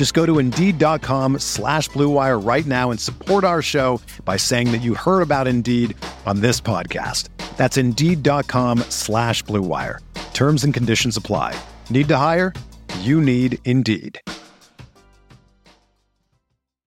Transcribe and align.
Just 0.00 0.14
go 0.14 0.24
to 0.24 0.38
Indeed.com 0.38 1.40
slash 1.40 1.90
BlueWire 1.90 2.42
right 2.42 2.64
now 2.64 2.90
and 2.90 2.98
support 2.98 3.44
our 3.44 3.60
show 3.60 4.00
by 4.24 4.38
saying 4.38 4.72
that 4.72 4.78
you 4.78 4.94
heard 4.94 5.20
about 5.20 5.46
Indeed 5.46 5.94
on 6.24 6.40
this 6.40 6.58
podcast. 6.58 7.28
That's 7.58 7.76
Indeed.com 7.76 8.78
slash 8.88 9.44
BlueWire. 9.44 9.98
Terms 10.32 10.64
and 10.64 10.72
conditions 10.72 11.18
apply. 11.18 11.54
Need 11.90 12.08
to 12.08 12.16
hire? 12.16 12.54
You 13.00 13.20
need 13.20 13.58
Indeed. 13.66 14.18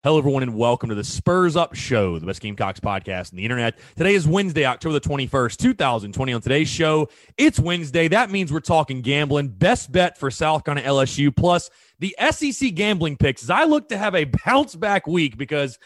Hello, 0.04 0.16
everyone, 0.16 0.42
and 0.42 0.54
welcome 0.54 0.88
to 0.88 0.94
the 0.94 1.04
Spurs 1.04 1.56
Up 1.56 1.74
Show, 1.74 2.18
the 2.18 2.24
best 2.24 2.40
Gamecocks 2.40 2.80
podcast 2.80 3.32
on 3.32 3.36
the 3.36 3.42
internet. 3.42 3.78
Today 3.96 4.14
is 4.14 4.26
Wednesday, 4.26 4.64
October 4.64 4.98
the 4.98 5.00
21st, 5.00 5.56
2020. 5.56 6.32
On 6.32 6.40
today's 6.40 6.68
show, 6.68 7.08
it's 7.36 7.58
Wednesday. 7.58 8.08
That 8.08 8.30
means 8.30 8.50
we're 8.50 8.60
talking 8.60 9.02
gambling. 9.02 9.48
Best 9.48 9.92
bet 9.92 10.16
for 10.16 10.30
South 10.30 10.64
Carolina 10.64 10.88
LSU, 10.88 11.36
plus 11.36 11.68
the 12.00 12.16
SEC 12.30 12.74
gambling 12.74 13.16
picks. 13.16 13.48
I 13.48 13.64
look 13.64 13.90
to 13.90 13.98
have 13.98 14.14
a 14.14 14.24
bounce 14.24 14.74
back 14.74 15.06
week 15.06 15.36
because 15.36 15.78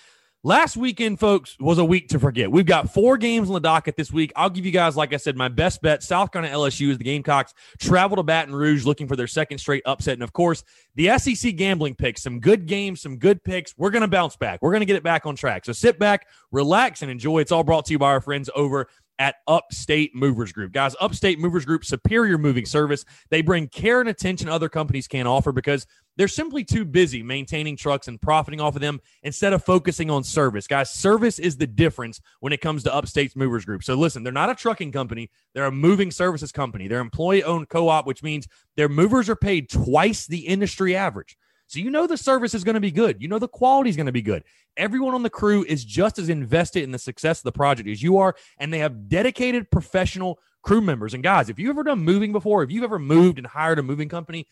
Last 0.47 0.77
weekend, 0.77 1.19
folks, 1.19 1.57
was 1.59 1.79
a 1.79 1.85
week 1.87 2.09
to 2.09 2.19
forget. 2.19 2.53
We've 2.53 2.67
got 2.67 2.93
four 2.93 3.17
games 3.17 3.49
on 3.49 3.55
the 3.55 3.61
docket 3.61 3.97
this 3.97 4.13
week. 4.13 4.31
I'll 4.37 4.51
give 4.51 4.67
you 4.67 4.73
guys, 4.73 4.95
like 4.95 5.15
I 5.15 5.17
said, 5.17 5.39
my 5.39 5.49
best 5.49 5.81
bet. 5.81 6.03
South 6.03 6.33
Carolina 6.33 6.55
LSU 6.55 6.91
is 6.91 6.99
the 6.99 7.05
Gamecocks 7.05 7.55
travel 7.81 8.19
to 8.19 8.23
Baton 8.23 8.55
Rouge 8.55 8.85
looking 8.85 9.09
for 9.09 9.17
their 9.17 9.27
second 9.27 9.57
straight 9.57 9.83
upset. 9.87 10.13
And 10.13 10.23
of 10.23 10.35
course, 10.35 10.63
the 10.97 11.17
SEC 11.17 11.57
gambling 11.57 11.95
picks, 11.95 12.23
some 12.23 12.41
good 12.41 12.67
games, 12.67 13.01
some 13.01 13.17
good 13.17 13.43
picks. 13.43 13.73
We're 13.79 13.89
going 13.89 14.03
to 14.03 14.09
bounce 14.09 14.37
back. 14.37 14.61
We're 14.61 14.73
going 14.73 14.83
to 14.83 14.87
get 14.87 14.97
it 14.97 15.03
back 15.03 15.25
on 15.25 15.35
track. 15.35 15.65
So 15.65 15.73
sit 15.73 15.99
back, 15.99 16.27
relax, 16.53 17.01
and 17.01 17.11
enjoy. 17.11 17.39
It's 17.39 17.51
all 17.51 17.65
brought 17.65 17.87
to 17.87 17.93
you 17.93 17.99
by 17.99 18.09
our 18.09 18.21
friends 18.21 18.51
over 18.55 18.89
at 19.19 19.37
Upstate 19.47 20.15
Movers 20.15 20.53
Group. 20.53 20.73
Guys, 20.73 20.97
Upstate 21.01 21.39
Movers 21.39 21.65
Group, 21.65 21.85
superior 21.85 22.39
moving 22.39 22.67
service. 22.67 23.05
They 23.31 23.43
bring 23.43 23.69
care 23.69 24.01
and 24.01 24.09
attention 24.09 24.49
other 24.49 24.69
companies 24.69 25.07
can't 25.07 25.29
offer 25.29 25.53
because 25.53 25.87
they're 26.17 26.29
simply 26.29 26.65
too 26.65 26.85
busy 26.85 27.23
maintaining 27.23 27.77
trucks 27.77 28.09
and 28.09 28.21
profiting 28.21 28.61
off 28.61 28.77
of 28.77 28.83
them 28.83 29.01
instead 29.23 29.53
of 29.53 29.65
focusing 29.65 30.11
on 30.11 30.23
service. 30.23 30.67
Guys, 30.67 30.91
service 30.91 31.39
is 31.39 31.57
the 31.57 31.67
difference 31.67 32.21
when 32.41 32.53
it 32.53 32.61
comes 32.61 32.83
to 32.85 32.95
Upstate 32.95 33.37
Movers 33.37 33.65
Group. 33.65 33.83
So 33.83 33.95
listen, 33.95 34.23
they're 34.23 34.33
not 34.33 34.51
a 34.51 34.55
trucking 34.55 34.93
company, 34.93 35.31
they're 35.55 35.67
a 35.67 35.73
moving 35.73 36.11
services 36.11 36.53
company. 36.53 36.89
They're 36.89 37.01
employee 37.01 37.45
owned 37.45 37.69
co 37.69 37.89
op, 37.89 38.07
which 38.07 38.23
means 38.23 38.47
their 38.77 38.89
movers 38.89 39.29
are 39.29 39.37
paid 39.37 39.69
twice 39.69 40.27
the 40.27 40.47
industry 40.47 40.97
average. 40.97 41.37
So 41.75 41.81
you 41.81 41.91
know 41.91 42.07
the 42.07 42.17
service 42.17 42.55
is 42.55 42.63
going 42.63 42.75
to 42.75 42.81
be 42.81 42.93
good. 42.93 43.21
You 43.21 43.27
know 43.27 43.41
the 43.41 43.49
quality 43.49 43.91
is 43.91 43.97
going 43.97 44.07
to 44.07 44.13
be 44.13 44.23
good. 44.23 44.45
Everyone 44.77 45.13
on 45.13 45.25
the 45.25 45.31
crew 45.31 45.65
is 45.65 45.85
just 45.85 46.21
as 46.21 46.29
invested 46.29 46.85
in 46.85 46.93
the 46.93 47.01
success 47.01 47.41
of 47.41 47.45
the 47.45 47.53
project 47.53 47.89
as 47.89 48.01
you 48.01 48.19
are, 48.19 48.37
and 48.59 48.73
they 48.73 48.79
have 48.79 49.09
dedicated 49.09 49.73
professional 49.73 50.39
crew 50.63 50.81
members. 50.81 51.15
And 51.15 51.23
guys, 51.25 51.49
if 51.49 51.59
you've 51.59 51.71
ever 51.71 51.83
done 51.83 51.99
moving 51.99 52.31
before, 52.31 52.63
if 52.63 52.71
you've 52.71 52.85
ever 52.85 53.01
moved 53.01 53.39
and 53.39 53.47
hired 53.47 53.81
a 53.81 53.83
moving 53.83 54.09
company, 54.09 54.47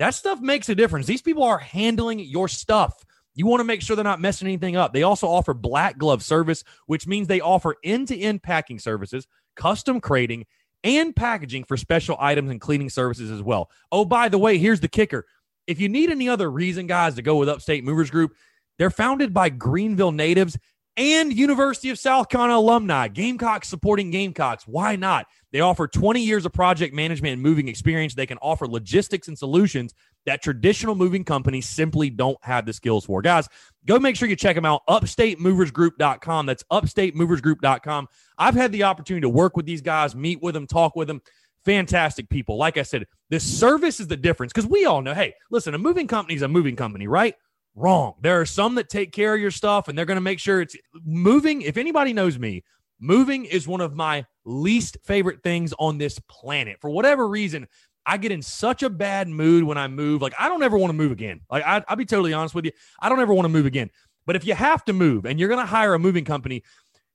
that 0.00 0.10
stuff 0.10 0.40
makes 0.40 0.68
a 0.68 0.74
difference. 0.74 1.06
These 1.06 1.22
people 1.22 1.44
are 1.44 1.58
handling 1.58 2.18
your 2.18 2.48
stuff. 2.48 3.04
You 3.36 3.46
want 3.46 3.60
to 3.60 3.64
make 3.64 3.80
sure 3.80 3.94
they're 3.94 4.04
not 4.04 4.20
messing 4.20 4.48
anything 4.48 4.74
up. 4.74 4.92
They 4.92 5.04
also 5.04 5.28
offer 5.28 5.54
black 5.54 5.96
glove 5.96 6.24
service, 6.24 6.64
which 6.86 7.06
means 7.06 7.28
they 7.28 7.40
offer 7.40 7.76
end 7.84 8.08
to 8.08 8.18
end 8.18 8.42
packing 8.42 8.80
services, 8.80 9.28
custom 9.54 10.00
crating, 10.00 10.44
and 10.84 11.16
packaging 11.16 11.64
for 11.64 11.76
special 11.76 12.16
items 12.20 12.50
and 12.50 12.60
cleaning 12.60 12.90
services 12.90 13.30
as 13.30 13.42
well. 13.42 13.70
Oh, 13.90 14.04
by 14.04 14.28
the 14.28 14.38
way, 14.38 14.58
here's 14.58 14.80
the 14.80 14.88
kicker. 14.88 15.24
If 15.66 15.80
you 15.80 15.88
need 15.88 16.10
any 16.10 16.28
other 16.28 16.50
reason, 16.50 16.86
guys, 16.86 17.14
to 17.14 17.22
go 17.22 17.36
with 17.36 17.48
Upstate 17.48 17.84
Movers 17.84 18.10
Group, 18.10 18.34
they're 18.78 18.90
founded 18.90 19.32
by 19.32 19.48
Greenville 19.48 20.12
natives 20.12 20.58
and 20.96 21.32
University 21.32 21.90
of 21.90 21.98
South 21.98 22.28
Carolina 22.28 22.58
alumni. 22.58 23.08
Gamecocks 23.08 23.68
supporting 23.68 24.10
Gamecocks. 24.10 24.66
Why 24.66 24.96
not? 24.96 25.26
They 25.50 25.60
offer 25.60 25.86
20 25.86 26.20
years 26.20 26.46
of 26.46 26.52
project 26.52 26.94
management 26.94 27.34
and 27.34 27.42
moving 27.42 27.68
experience. 27.68 28.14
They 28.14 28.26
can 28.26 28.38
offer 28.38 28.66
logistics 28.66 29.28
and 29.28 29.38
solutions 29.38 29.94
that 30.26 30.42
traditional 30.42 30.94
moving 30.94 31.24
companies 31.24 31.68
simply 31.68 32.10
don't 32.10 32.38
have 32.42 32.66
the 32.66 32.72
skills 32.72 33.04
for. 33.04 33.22
Guys, 33.22 33.48
go 33.86 33.98
make 33.98 34.16
sure 34.16 34.28
you 34.28 34.36
check 34.36 34.56
them 34.56 34.64
out. 34.64 34.82
UpstateMoversGroup.com. 34.88 36.46
That's 36.46 36.64
UpstateMoversGroup.com. 36.72 38.08
I've 38.38 38.54
had 38.54 38.72
the 38.72 38.84
opportunity 38.84 39.22
to 39.22 39.28
work 39.28 39.56
with 39.56 39.66
these 39.66 39.82
guys, 39.82 40.14
meet 40.14 40.42
with 40.42 40.54
them, 40.54 40.66
talk 40.66 40.96
with 40.96 41.08
them. 41.08 41.20
Fantastic 41.64 42.28
people. 42.28 42.56
Like 42.56 42.76
I 42.76 42.82
said, 42.82 43.06
the 43.30 43.40
service 43.40 44.00
is 44.00 44.06
the 44.06 44.16
difference 44.16 44.52
because 44.52 44.68
we 44.68 44.84
all 44.84 45.02
know 45.02 45.14
hey, 45.14 45.34
listen, 45.50 45.74
a 45.74 45.78
moving 45.78 46.06
company 46.06 46.34
is 46.34 46.42
a 46.42 46.48
moving 46.48 46.76
company, 46.76 47.06
right? 47.06 47.34
Wrong. 47.74 48.14
There 48.20 48.40
are 48.40 48.46
some 48.46 48.76
that 48.76 48.88
take 48.88 49.12
care 49.12 49.34
of 49.34 49.40
your 49.40 49.50
stuff 49.50 49.88
and 49.88 49.98
they're 49.98 50.04
going 50.04 50.16
to 50.16 50.20
make 50.20 50.38
sure 50.38 50.60
it's 50.60 50.76
moving. 51.04 51.62
If 51.62 51.76
anybody 51.76 52.12
knows 52.12 52.38
me, 52.38 52.62
moving 53.00 53.44
is 53.46 53.66
one 53.66 53.80
of 53.80 53.96
my 53.96 54.24
least 54.44 54.98
favorite 55.04 55.42
things 55.42 55.74
on 55.78 55.98
this 55.98 56.18
planet. 56.28 56.78
For 56.80 56.90
whatever 56.90 57.26
reason, 57.26 57.66
I 58.06 58.18
get 58.18 58.32
in 58.32 58.42
such 58.42 58.82
a 58.82 58.90
bad 58.90 59.28
mood 59.28 59.64
when 59.64 59.78
I 59.78 59.88
move. 59.88 60.22
Like, 60.22 60.34
I 60.38 60.48
don't 60.48 60.62
ever 60.62 60.76
want 60.76 60.90
to 60.90 60.96
move 60.96 61.10
again. 61.10 61.40
Like, 61.50 61.64
I, 61.64 61.82
will 61.88 61.96
be 61.96 62.04
totally 62.04 62.32
honest 62.32 62.54
with 62.54 62.66
you. 62.66 62.72
I 63.00 63.08
don't 63.08 63.20
ever 63.20 63.32
want 63.32 63.46
to 63.46 63.50
move 63.50 63.66
again. 63.66 63.90
But 64.26 64.36
if 64.36 64.46
you 64.46 64.54
have 64.54 64.84
to 64.86 64.92
move 64.92 65.26
and 65.26 65.38
you're 65.38 65.48
going 65.48 65.60
to 65.60 65.66
hire 65.66 65.94
a 65.94 65.98
moving 65.98 66.24
company, 66.24 66.62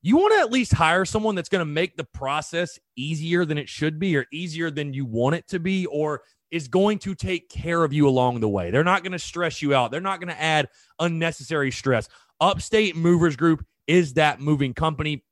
you 0.02 0.18
want 0.18 0.34
to 0.34 0.40
at 0.40 0.52
least 0.52 0.74
hire 0.74 1.06
someone 1.06 1.36
that's 1.36 1.50
going 1.50 1.60
to 1.60 1.66
make 1.66 1.98
the 1.98 2.04
process 2.04 2.80
easier 2.96 3.46
than 3.46 3.58
it 3.58 3.68
should 3.68 4.00
be 4.00 4.16
or 4.16 4.26
easier 4.32 4.72
than 4.72 4.94
you 4.94 5.06
want 5.06 5.36
it 5.36 5.48
to 5.50 5.60
be 5.60 5.86
or 5.88 6.22
is 6.52 6.68
going 6.68 6.98
to 7.00 7.14
take 7.14 7.50
care 7.50 7.84
of 7.84 7.94
you 7.94 8.08
along 8.08 8.40
the 8.40 8.50
way. 8.50 8.72
They're 8.72 8.84
not 8.84 9.04
going 9.04 9.12
to 9.12 9.20
stress 9.20 9.62
you 9.62 9.76
out. 9.76 9.92
They're 9.92 10.02
not 10.02 10.20
going 10.20 10.34
to 10.34 10.42
add 10.42 10.70
unnecessary 11.00 11.72
stress. 11.72 12.08
Upstate 12.40 12.96
Movers 12.96 13.36
Group 13.36 13.66
is 13.88 14.14
that 14.14 14.40
moving 14.40 14.74
company. 14.74 15.24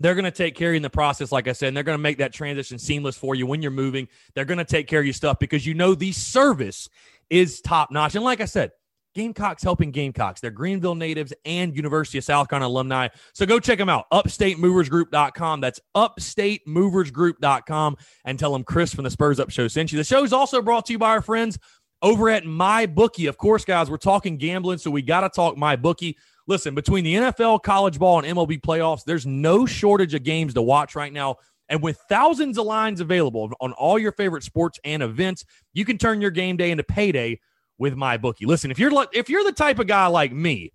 They're 0.00 0.14
going 0.14 0.24
to 0.24 0.30
take 0.30 0.54
care 0.54 0.70
of 0.70 0.74
you 0.74 0.76
in 0.76 0.82
the 0.82 0.90
process, 0.90 1.32
like 1.32 1.48
I 1.48 1.52
said, 1.52 1.68
and 1.68 1.76
they're 1.76 1.84
going 1.84 1.98
to 1.98 2.02
make 2.02 2.18
that 2.18 2.32
transition 2.32 2.78
seamless 2.78 3.16
for 3.16 3.34
you 3.34 3.46
when 3.46 3.62
you're 3.62 3.72
moving. 3.72 4.08
They're 4.34 4.44
going 4.44 4.58
to 4.58 4.64
take 4.64 4.86
care 4.86 5.00
of 5.00 5.06
your 5.06 5.12
stuff 5.12 5.38
because 5.38 5.66
you 5.66 5.74
know 5.74 5.94
the 5.94 6.12
service 6.12 6.88
is 7.30 7.60
top 7.60 7.90
notch. 7.90 8.14
And 8.14 8.24
like 8.24 8.40
I 8.40 8.44
said, 8.44 8.70
Gamecocks 9.18 9.62
helping 9.64 9.90
Gamecocks. 9.90 10.40
They're 10.40 10.52
Greenville 10.52 10.94
natives 10.94 11.32
and 11.44 11.74
University 11.74 12.18
of 12.18 12.24
South 12.24 12.48
Carolina 12.48 12.70
alumni. 12.70 13.08
So 13.32 13.46
go 13.46 13.58
check 13.58 13.76
them 13.76 13.88
out. 13.88 14.04
UpstateMoversGroup.com. 14.12 15.60
That's 15.60 15.80
UpstateMoversGroup.com 15.96 17.96
and 18.24 18.38
tell 18.38 18.52
them 18.52 18.62
Chris 18.62 18.94
from 18.94 19.02
the 19.02 19.10
Spurs 19.10 19.40
Up 19.40 19.50
Show 19.50 19.66
sent 19.66 19.90
you. 19.90 19.98
The 19.98 20.04
show 20.04 20.22
is 20.22 20.32
also 20.32 20.62
brought 20.62 20.86
to 20.86 20.92
you 20.92 21.00
by 21.00 21.08
our 21.08 21.20
friends 21.20 21.58
over 22.00 22.30
at 22.30 22.44
MyBookie. 22.44 23.28
Of 23.28 23.38
course, 23.38 23.64
guys, 23.64 23.90
we're 23.90 23.96
talking 23.96 24.36
gambling, 24.36 24.78
so 24.78 24.88
we 24.88 25.02
got 25.02 25.22
to 25.22 25.30
talk 25.30 25.56
MyBookie. 25.56 26.14
Listen, 26.46 26.76
between 26.76 27.02
the 27.02 27.16
NFL, 27.16 27.64
college 27.64 27.98
ball, 27.98 28.20
and 28.20 28.38
MLB 28.38 28.60
playoffs, 28.60 29.02
there's 29.04 29.26
no 29.26 29.66
shortage 29.66 30.14
of 30.14 30.22
games 30.22 30.54
to 30.54 30.62
watch 30.62 30.94
right 30.94 31.12
now. 31.12 31.38
And 31.68 31.82
with 31.82 31.98
thousands 32.08 32.56
of 32.56 32.66
lines 32.66 33.00
available 33.00 33.50
on 33.60 33.72
all 33.72 33.98
your 33.98 34.12
favorite 34.12 34.44
sports 34.44 34.78
and 34.84 35.02
events, 35.02 35.44
you 35.74 35.84
can 35.84 35.98
turn 35.98 36.20
your 36.20 36.30
game 36.30 36.56
day 36.56 36.70
into 36.70 36.84
payday 36.84 37.40
with 37.78 37.96
MyBookie. 37.96 38.46
Listen, 38.46 38.70
if 38.70 38.78
you're 38.78 39.06
if 39.12 39.28
you're 39.28 39.44
the 39.44 39.52
type 39.52 39.78
of 39.78 39.86
guy 39.86 40.06
like 40.06 40.32
me 40.32 40.72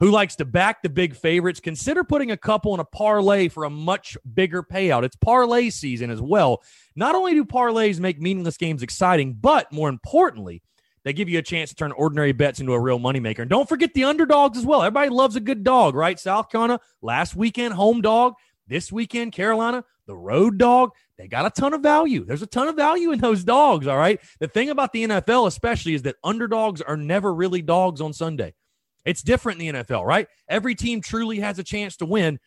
who 0.00 0.10
likes 0.10 0.36
to 0.36 0.44
back 0.44 0.82
the 0.82 0.88
big 0.88 1.14
favorites, 1.14 1.60
consider 1.60 2.04
putting 2.04 2.30
a 2.30 2.36
couple 2.36 2.74
in 2.74 2.80
a 2.80 2.84
parlay 2.84 3.48
for 3.48 3.64
a 3.64 3.70
much 3.70 4.16
bigger 4.34 4.62
payout. 4.62 5.04
It's 5.04 5.16
parlay 5.16 5.70
season 5.70 6.10
as 6.10 6.20
well. 6.20 6.62
Not 6.96 7.14
only 7.14 7.34
do 7.34 7.44
parlays 7.44 7.98
make 7.98 8.20
meaningless 8.20 8.56
games 8.56 8.82
exciting, 8.82 9.34
but 9.40 9.72
more 9.72 9.88
importantly, 9.88 10.62
they 11.04 11.12
give 11.12 11.28
you 11.28 11.38
a 11.38 11.42
chance 11.42 11.70
to 11.70 11.76
turn 11.76 11.92
ordinary 11.92 12.32
bets 12.32 12.58
into 12.58 12.72
a 12.72 12.80
real 12.80 12.98
moneymaker. 12.98 13.38
And 13.38 13.48
don't 13.48 13.68
forget 13.68 13.94
the 13.94 14.04
underdogs 14.04 14.58
as 14.58 14.66
well. 14.66 14.82
Everybody 14.82 15.08
loves 15.08 15.36
a 15.36 15.40
good 15.40 15.62
dog, 15.62 15.94
right? 15.94 16.18
South 16.18 16.50
Carolina, 16.50 16.80
last 17.00 17.36
weekend, 17.36 17.74
home 17.74 18.00
dog. 18.00 18.34
This 18.68 18.90
weekend, 18.90 19.32
Carolina, 19.32 19.84
the 20.06 20.16
road 20.16 20.58
dog, 20.58 20.90
they 21.18 21.28
got 21.28 21.46
a 21.46 21.50
ton 21.50 21.72
of 21.72 21.82
value. 21.82 22.24
There's 22.24 22.42
a 22.42 22.46
ton 22.46 22.68
of 22.68 22.76
value 22.76 23.12
in 23.12 23.18
those 23.20 23.44
dogs. 23.44 23.86
All 23.86 23.96
right. 23.96 24.20
The 24.40 24.48
thing 24.48 24.70
about 24.70 24.92
the 24.92 25.04
NFL, 25.04 25.46
especially, 25.46 25.94
is 25.94 26.02
that 26.02 26.16
underdogs 26.22 26.82
are 26.82 26.96
never 26.96 27.34
really 27.34 27.62
dogs 27.62 28.00
on 28.00 28.12
Sunday. 28.12 28.54
It's 29.04 29.22
different 29.22 29.60
in 29.60 29.74
the 29.74 29.82
NFL, 29.84 30.04
right? 30.04 30.26
Every 30.48 30.74
team 30.74 31.00
truly 31.00 31.38
has 31.40 31.58
a 31.58 31.64
chance 31.64 31.96
to 31.98 32.06
win. 32.06 32.38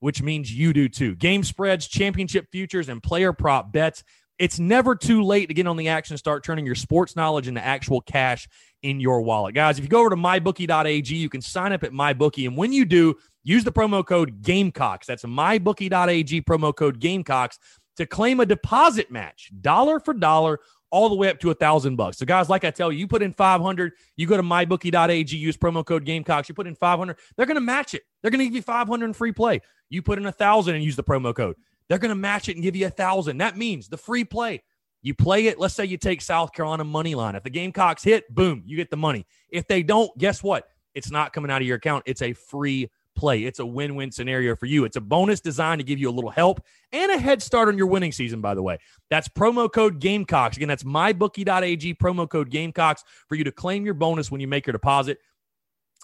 which 0.00 0.22
means 0.22 0.52
you 0.52 0.72
do 0.72 0.88
too. 0.88 1.14
Game 1.16 1.42
spreads, 1.42 1.88
championship 1.88 2.46
futures, 2.52 2.88
and 2.88 3.02
player 3.02 3.32
prop 3.32 3.72
bets. 3.72 4.04
It's 4.38 4.60
never 4.60 4.94
too 4.94 5.24
late 5.24 5.46
to 5.46 5.54
get 5.54 5.66
on 5.66 5.76
the 5.76 5.88
action 5.88 6.14
and 6.14 6.18
start 6.18 6.44
turning 6.44 6.64
your 6.64 6.76
sports 6.76 7.16
knowledge 7.16 7.48
into 7.48 7.64
actual 7.64 8.00
cash 8.00 8.48
in 8.84 9.00
your 9.00 9.22
wallet. 9.22 9.56
Guys, 9.56 9.78
if 9.78 9.84
you 9.84 9.88
go 9.88 10.00
over 10.00 10.10
to 10.10 10.16
mybookie.ag, 10.16 11.16
you 11.16 11.28
can 11.28 11.40
sign 11.40 11.72
up 11.72 11.82
at 11.82 11.90
mybookie. 11.90 12.46
And 12.46 12.56
when 12.56 12.72
you 12.72 12.84
do, 12.84 13.16
use 13.48 13.64
the 13.64 13.72
promo 13.72 14.04
code 14.04 14.42
Gamecocks. 14.42 15.06
That's 15.06 15.24
mybookie.ag 15.24 16.42
promo 16.42 16.74
code 16.74 17.00
Gamecocks 17.00 17.58
to 17.96 18.06
claim 18.06 18.40
a 18.40 18.46
deposit 18.46 19.10
match, 19.10 19.50
dollar 19.60 19.98
for 19.98 20.14
dollar, 20.14 20.60
all 20.90 21.08
the 21.08 21.14
way 21.14 21.28
up 21.28 21.38
to 21.40 21.50
a 21.50 21.54
thousand 21.54 21.96
bucks. 21.96 22.18
So, 22.18 22.26
guys, 22.26 22.48
like 22.48 22.64
I 22.64 22.70
tell 22.70 22.92
you, 22.92 22.98
you 22.98 23.08
put 23.08 23.22
in 23.22 23.32
500, 23.32 23.92
you 24.16 24.26
go 24.26 24.36
to 24.36 24.42
mybookie.ag, 24.42 25.36
use 25.36 25.56
promo 25.56 25.84
code 25.84 26.04
Gamecocks, 26.04 26.48
you 26.48 26.54
put 26.54 26.66
in 26.66 26.74
500, 26.74 27.16
they're 27.36 27.46
going 27.46 27.56
to 27.56 27.60
match 27.60 27.94
it. 27.94 28.02
They're 28.22 28.30
going 28.30 28.40
to 28.40 28.44
give 28.44 28.54
you 28.54 28.62
500 28.62 29.04
in 29.04 29.12
free 29.12 29.32
play. 29.32 29.60
You 29.88 30.02
put 30.02 30.18
in 30.18 30.26
a 30.26 30.32
thousand 30.32 30.74
and 30.74 30.84
use 30.84 30.96
the 30.96 31.04
promo 31.04 31.34
code. 31.34 31.56
They're 31.88 31.98
going 31.98 32.10
to 32.10 32.14
match 32.14 32.48
it 32.48 32.56
and 32.56 32.62
give 32.62 32.76
you 32.76 32.86
a 32.86 32.90
thousand. 32.90 33.38
That 33.38 33.56
means 33.56 33.88
the 33.88 33.96
free 33.96 34.24
play. 34.24 34.62
You 35.02 35.14
play 35.14 35.46
it. 35.46 35.58
Let's 35.58 35.74
say 35.74 35.86
you 35.86 35.96
take 35.96 36.20
South 36.20 36.52
Carolina 36.52 36.84
money 36.84 37.14
line. 37.14 37.34
If 37.34 37.44
the 37.44 37.50
Gamecocks 37.50 38.04
hit, 38.04 38.32
boom, 38.34 38.62
you 38.66 38.76
get 38.76 38.90
the 38.90 38.96
money. 38.96 39.26
If 39.48 39.66
they 39.66 39.82
don't, 39.82 40.16
guess 40.18 40.42
what? 40.42 40.68
It's 40.94 41.10
not 41.10 41.32
coming 41.32 41.50
out 41.50 41.62
of 41.62 41.66
your 41.66 41.76
account. 41.76 42.04
It's 42.06 42.22
a 42.22 42.32
free 42.32 42.90
play. 43.18 43.44
It's 43.44 43.58
a 43.58 43.66
win 43.66 43.96
win 43.96 44.10
scenario 44.12 44.54
for 44.56 44.66
you. 44.66 44.84
It's 44.84 44.96
a 44.96 45.00
bonus 45.00 45.40
designed 45.40 45.80
to 45.80 45.84
give 45.84 45.98
you 45.98 46.08
a 46.08 46.12
little 46.12 46.30
help 46.30 46.64
and 46.92 47.10
a 47.10 47.18
head 47.18 47.42
start 47.42 47.68
on 47.68 47.76
your 47.76 47.88
winning 47.88 48.12
season, 48.12 48.40
by 48.40 48.54
the 48.54 48.62
way. 48.62 48.78
That's 49.10 49.28
promo 49.28 49.70
code 49.70 50.00
Gamecocks. 50.00 50.56
Again, 50.56 50.68
that's 50.68 50.84
mybookie.ag, 50.84 51.94
promo 51.96 52.28
code 52.28 52.50
Gamecocks 52.50 53.04
for 53.28 53.34
you 53.34 53.44
to 53.44 53.52
claim 53.52 53.84
your 53.84 53.94
bonus 53.94 54.30
when 54.30 54.40
you 54.40 54.48
make 54.48 54.66
your 54.66 54.72
deposit. 54.72 55.18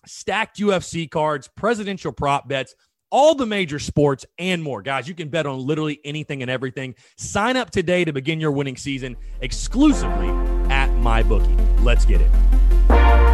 Stacked 0.06 0.58
UFC 0.58 1.10
cards, 1.10 1.48
presidential 1.56 2.12
prop 2.12 2.46
bets, 2.48 2.74
all 3.10 3.34
the 3.34 3.46
major 3.46 3.78
sports 3.78 4.26
and 4.38 4.62
more. 4.62 4.82
Guys, 4.82 5.06
you 5.08 5.14
can 5.14 5.28
bet 5.28 5.46
on 5.46 5.64
literally 5.64 6.00
anything 6.04 6.42
and 6.42 6.50
everything. 6.50 6.96
Sign 7.16 7.56
up 7.56 7.70
today 7.70 8.04
to 8.04 8.12
begin 8.12 8.40
your 8.40 8.52
winning 8.52 8.76
season 8.76 9.16
exclusively 9.40 10.28
at 10.68 10.90
MyBookie. 10.90 11.84
Let's 11.84 12.04
get 12.04 12.20
it. 12.20 13.33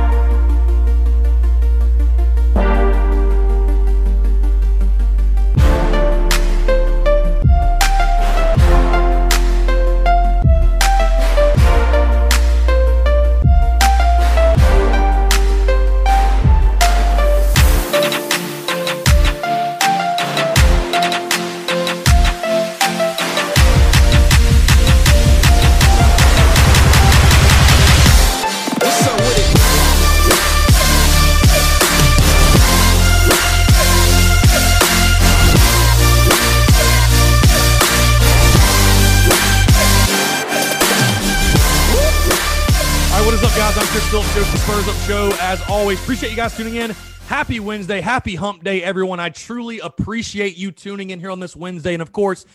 Always. 45.91 46.03
Appreciate 46.03 46.31
you 46.31 46.37
guys 46.37 46.57
tuning 46.57 46.77
in. 46.77 46.93
Happy 47.27 47.59
Wednesday. 47.59 48.01
Happy 48.01 48.37
hump 48.37 48.63
day, 48.63 48.81
everyone. 48.81 49.19
I 49.19 49.29
truly 49.29 49.81
appreciate 49.81 50.57
you 50.57 50.71
tuning 50.71 51.11
in 51.11 51.19
here 51.19 51.33
on 51.33 51.41
this 51.41 51.57
Wednesday. 51.57 51.95
And 51.95 52.01
of 52.01 52.13
course, 52.13 52.47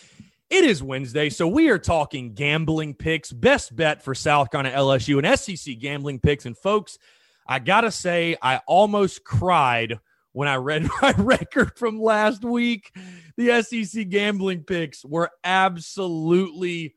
it 0.49 0.63
is 0.63 0.81
Wednesday, 0.81 1.29
so 1.29 1.45
we 1.45 1.67
are 1.67 1.77
talking 1.77 2.33
gambling 2.33 2.93
picks, 2.93 3.33
best 3.33 3.75
bet 3.75 4.01
for 4.01 4.15
South 4.15 4.51
Carolina 4.51 4.77
LSU, 4.77 5.21
and 5.21 5.37
SEC 5.37 5.77
gambling 5.79 6.21
picks. 6.21 6.45
And 6.45 6.57
folks, 6.57 6.97
I 7.45 7.59
gotta 7.59 7.91
say, 7.91 8.37
I 8.41 8.61
almost 8.67 9.25
cried 9.25 9.99
when 10.31 10.47
I 10.47 10.55
read 10.55 10.87
my 11.01 11.11
record 11.17 11.77
from 11.77 11.99
last 11.99 12.45
week. 12.45 12.95
The 13.35 13.61
SEC 13.63 14.07
gambling 14.07 14.63
picks 14.63 15.03
were 15.03 15.29
absolutely 15.43 16.95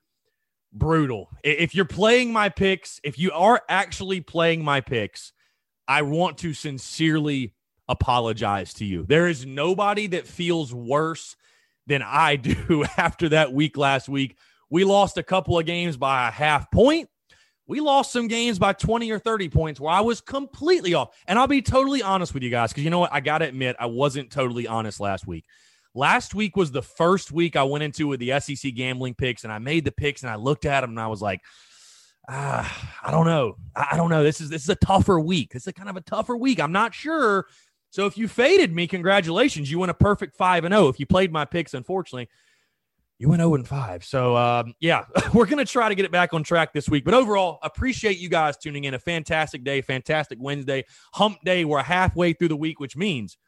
brutal. 0.72 1.30
If 1.42 1.74
you're 1.74 1.84
playing 1.84 2.32
my 2.32 2.48
picks, 2.48 3.00
if 3.02 3.18
you 3.18 3.32
are 3.32 3.60
actually 3.68 4.20
playing 4.20 4.62
my 4.62 4.80
picks, 4.80 5.32
I 5.88 6.02
want 6.02 6.38
to 6.38 6.52
sincerely 6.52 7.54
apologize 7.88 8.74
to 8.74 8.84
you. 8.84 9.06
There 9.08 9.26
is 9.26 9.46
nobody 9.46 10.06
that 10.08 10.26
feels 10.26 10.72
worse 10.74 11.34
than 11.86 12.02
I 12.02 12.36
do 12.36 12.84
after 12.96 13.30
that 13.30 13.52
week 13.52 13.76
last 13.76 14.08
week. 14.08 14.36
We 14.70 14.84
lost 14.84 15.16
a 15.16 15.22
couple 15.22 15.58
of 15.58 15.64
games 15.64 15.96
by 15.96 16.28
a 16.28 16.30
half 16.30 16.70
point. 16.70 17.08
We 17.66 17.80
lost 17.80 18.12
some 18.12 18.28
games 18.28 18.58
by 18.58 18.74
20 18.74 19.10
or 19.10 19.18
30 19.18 19.48
points 19.48 19.80
where 19.80 19.92
I 19.92 20.00
was 20.00 20.20
completely 20.20 20.94
off. 20.94 21.14
And 21.26 21.38
I'll 21.38 21.46
be 21.46 21.62
totally 21.62 22.02
honest 22.02 22.32
with 22.32 22.42
you 22.42 22.50
guys 22.50 22.70
because 22.70 22.84
you 22.84 22.90
know 22.90 23.00
what? 23.00 23.12
I 23.12 23.20
got 23.20 23.38
to 23.38 23.48
admit, 23.48 23.76
I 23.78 23.86
wasn't 23.86 24.30
totally 24.30 24.66
honest 24.66 25.00
last 25.00 25.26
week. 25.26 25.44
Last 25.94 26.34
week 26.34 26.56
was 26.56 26.70
the 26.70 26.82
first 26.82 27.32
week 27.32 27.56
I 27.56 27.64
went 27.64 27.84
into 27.84 28.06
with 28.06 28.20
the 28.20 28.38
SEC 28.40 28.74
gambling 28.74 29.14
picks 29.14 29.44
and 29.44 29.52
I 29.52 29.58
made 29.58 29.84
the 29.84 29.92
picks 29.92 30.22
and 30.22 30.30
I 30.30 30.36
looked 30.36 30.64
at 30.64 30.82
them 30.82 30.90
and 30.90 31.00
I 31.00 31.08
was 31.08 31.20
like, 31.20 31.40
uh, 32.28 32.68
I 33.02 33.10
don't 33.10 33.24
know. 33.24 33.56
I 33.74 33.96
don't 33.96 34.10
know. 34.10 34.22
This 34.22 34.40
is 34.40 34.50
this 34.50 34.62
is 34.62 34.68
a 34.68 34.76
tougher 34.76 35.18
week. 35.18 35.52
This 35.52 35.66
is 35.66 35.72
kind 35.72 35.88
of 35.88 35.96
a 35.96 36.02
tougher 36.02 36.36
week. 36.36 36.60
I'm 36.60 36.72
not 36.72 36.94
sure. 36.94 37.46
So 37.90 38.04
if 38.04 38.18
you 38.18 38.28
faded 38.28 38.74
me, 38.74 38.86
congratulations. 38.86 39.70
You 39.70 39.78
went 39.78 39.90
a 39.90 39.94
perfect 39.94 40.36
five 40.36 40.64
and 40.64 40.72
zero. 40.72 40.84
Oh. 40.84 40.88
If 40.88 41.00
you 41.00 41.06
played 41.06 41.32
my 41.32 41.46
picks, 41.46 41.72
unfortunately, 41.72 42.28
you 43.18 43.30
went 43.30 43.40
zero 43.40 43.54
and 43.54 43.66
five. 43.66 44.04
So 44.04 44.36
um, 44.36 44.74
yeah, 44.78 45.06
we're 45.34 45.46
gonna 45.46 45.64
try 45.64 45.88
to 45.88 45.94
get 45.94 46.04
it 46.04 46.12
back 46.12 46.34
on 46.34 46.42
track 46.42 46.74
this 46.74 46.86
week. 46.86 47.04
But 47.04 47.14
overall, 47.14 47.60
appreciate 47.62 48.18
you 48.18 48.28
guys 48.28 48.58
tuning 48.58 48.84
in. 48.84 48.92
A 48.92 48.98
fantastic 48.98 49.64
day, 49.64 49.80
fantastic 49.80 50.38
Wednesday, 50.38 50.84
Hump 51.14 51.38
Day. 51.44 51.64
We're 51.64 51.82
halfway 51.82 52.34
through 52.34 52.48
the 52.48 52.56
week, 52.56 52.78
which 52.78 52.94
means 52.94 53.38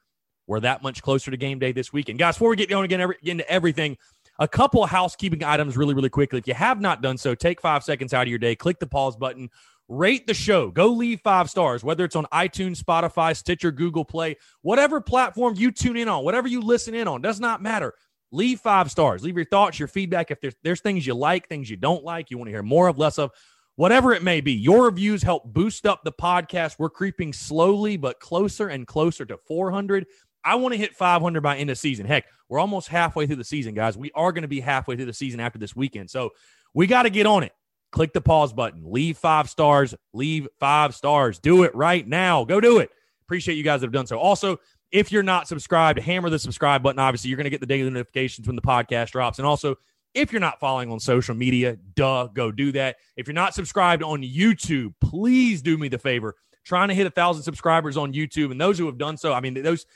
we're 0.46 0.60
that 0.60 0.82
much 0.82 1.02
closer 1.02 1.30
to 1.30 1.36
game 1.36 1.58
day 1.58 1.72
this 1.72 1.92
weekend, 1.92 2.18
guys. 2.18 2.36
Before 2.36 2.48
we 2.48 2.56
get 2.56 2.70
going 2.70 2.86
again, 2.86 3.02
every, 3.02 3.16
into 3.22 3.48
everything. 3.48 3.98
A 4.40 4.48
couple 4.48 4.84
housekeeping 4.86 5.44
items 5.44 5.76
really, 5.76 5.94
really 5.94 6.08
quickly. 6.08 6.38
If 6.38 6.48
you 6.48 6.54
have 6.54 6.80
not 6.80 7.02
done 7.02 7.18
so, 7.18 7.34
take 7.34 7.60
five 7.60 7.84
seconds 7.84 8.14
out 8.14 8.22
of 8.22 8.28
your 8.28 8.38
day, 8.38 8.56
click 8.56 8.80
the 8.80 8.86
pause 8.86 9.16
button, 9.16 9.50
rate 9.86 10.26
the 10.26 10.34
show, 10.34 10.70
go 10.70 10.88
leave 10.88 11.20
five 11.20 11.50
stars, 11.50 11.84
whether 11.84 12.04
it's 12.04 12.16
on 12.16 12.24
iTunes, 12.32 12.82
Spotify, 12.82 13.36
Stitcher, 13.36 13.70
Google 13.70 14.04
Play, 14.04 14.36
whatever 14.62 15.00
platform 15.00 15.54
you 15.56 15.70
tune 15.70 15.96
in 15.96 16.08
on, 16.08 16.24
whatever 16.24 16.48
you 16.48 16.62
listen 16.62 16.94
in 16.94 17.06
on, 17.06 17.20
does 17.20 17.38
not 17.38 17.62
matter. 17.62 17.92
Leave 18.32 18.60
five 18.60 18.90
stars. 18.90 19.22
Leave 19.22 19.36
your 19.36 19.44
thoughts, 19.44 19.78
your 19.78 19.88
feedback. 19.88 20.30
If 20.30 20.40
there's, 20.40 20.54
there's 20.62 20.80
things 20.80 21.06
you 21.06 21.14
like, 21.14 21.48
things 21.48 21.68
you 21.68 21.76
don't 21.76 22.04
like, 22.04 22.30
you 22.30 22.38
want 22.38 22.48
to 22.48 22.52
hear 22.52 22.62
more 22.62 22.88
of, 22.88 22.96
less 22.96 23.18
of, 23.18 23.32
whatever 23.76 24.12
it 24.12 24.22
may 24.22 24.40
be, 24.40 24.52
your 24.52 24.84
reviews 24.84 25.22
help 25.22 25.52
boost 25.52 25.86
up 25.86 26.02
the 26.04 26.12
podcast. 26.12 26.76
We're 26.78 26.90
creeping 26.90 27.32
slowly 27.32 27.96
but 27.96 28.20
closer 28.20 28.68
and 28.68 28.86
closer 28.86 29.24
to 29.24 29.36
400. 29.36 30.06
I 30.44 30.54
want 30.56 30.72
to 30.72 30.78
hit 30.78 30.94
500 30.94 31.40
by 31.42 31.56
end 31.56 31.70
of 31.70 31.78
season. 31.78 32.06
Heck, 32.06 32.24
we're 32.48 32.58
almost 32.58 32.88
halfway 32.88 33.26
through 33.26 33.36
the 33.36 33.44
season, 33.44 33.74
guys. 33.74 33.96
We 33.96 34.10
are 34.14 34.32
going 34.32 34.42
to 34.42 34.48
be 34.48 34.60
halfway 34.60 34.96
through 34.96 35.06
the 35.06 35.12
season 35.12 35.40
after 35.40 35.58
this 35.58 35.76
weekend. 35.76 36.10
So 36.10 36.30
we 36.74 36.86
got 36.86 37.02
to 37.02 37.10
get 37.10 37.26
on 37.26 37.42
it. 37.42 37.52
Click 37.92 38.12
the 38.12 38.20
pause 38.20 38.52
button. 38.52 38.82
Leave 38.84 39.18
five 39.18 39.50
stars. 39.50 39.94
Leave 40.12 40.48
five 40.58 40.94
stars. 40.94 41.38
Do 41.38 41.64
it 41.64 41.74
right 41.74 42.06
now. 42.06 42.44
Go 42.44 42.60
do 42.60 42.78
it. 42.78 42.90
Appreciate 43.26 43.56
you 43.56 43.64
guys 43.64 43.80
that 43.80 43.86
have 43.86 43.92
done 43.92 44.06
so. 44.06 44.18
Also, 44.18 44.58
if 44.92 45.12
you're 45.12 45.22
not 45.22 45.48
subscribed, 45.48 45.98
hammer 45.98 46.30
the 46.30 46.38
subscribe 46.38 46.82
button. 46.82 46.98
Obviously, 46.98 47.30
you're 47.30 47.36
going 47.36 47.44
to 47.44 47.50
get 47.50 47.60
the 47.60 47.66
daily 47.66 47.90
notifications 47.90 48.46
when 48.46 48.56
the 48.56 48.62
podcast 48.62 49.10
drops. 49.10 49.38
And 49.38 49.46
also, 49.46 49.76
if 50.14 50.32
you're 50.32 50.40
not 50.40 50.58
following 50.58 50.90
on 50.90 50.98
social 50.98 51.34
media, 51.34 51.76
duh, 51.94 52.26
go 52.28 52.50
do 52.50 52.72
that. 52.72 52.96
If 53.16 53.26
you're 53.26 53.34
not 53.34 53.54
subscribed 53.54 54.02
on 54.02 54.22
YouTube, 54.22 54.94
please 55.00 55.62
do 55.62 55.78
me 55.78 55.88
the 55.88 55.98
favor. 55.98 56.34
Trying 56.64 56.88
to 56.88 56.94
hit 56.94 57.06
a 57.06 57.10
thousand 57.10 57.42
subscribers 57.42 57.96
on 57.96 58.12
YouTube, 58.12 58.50
and 58.50 58.60
those 58.60 58.78
who 58.78 58.86
have 58.86 58.98
done 58.98 59.16
so, 59.16 59.32
I 59.32 59.40
mean, 59.40 59.62
those 59.62 59.86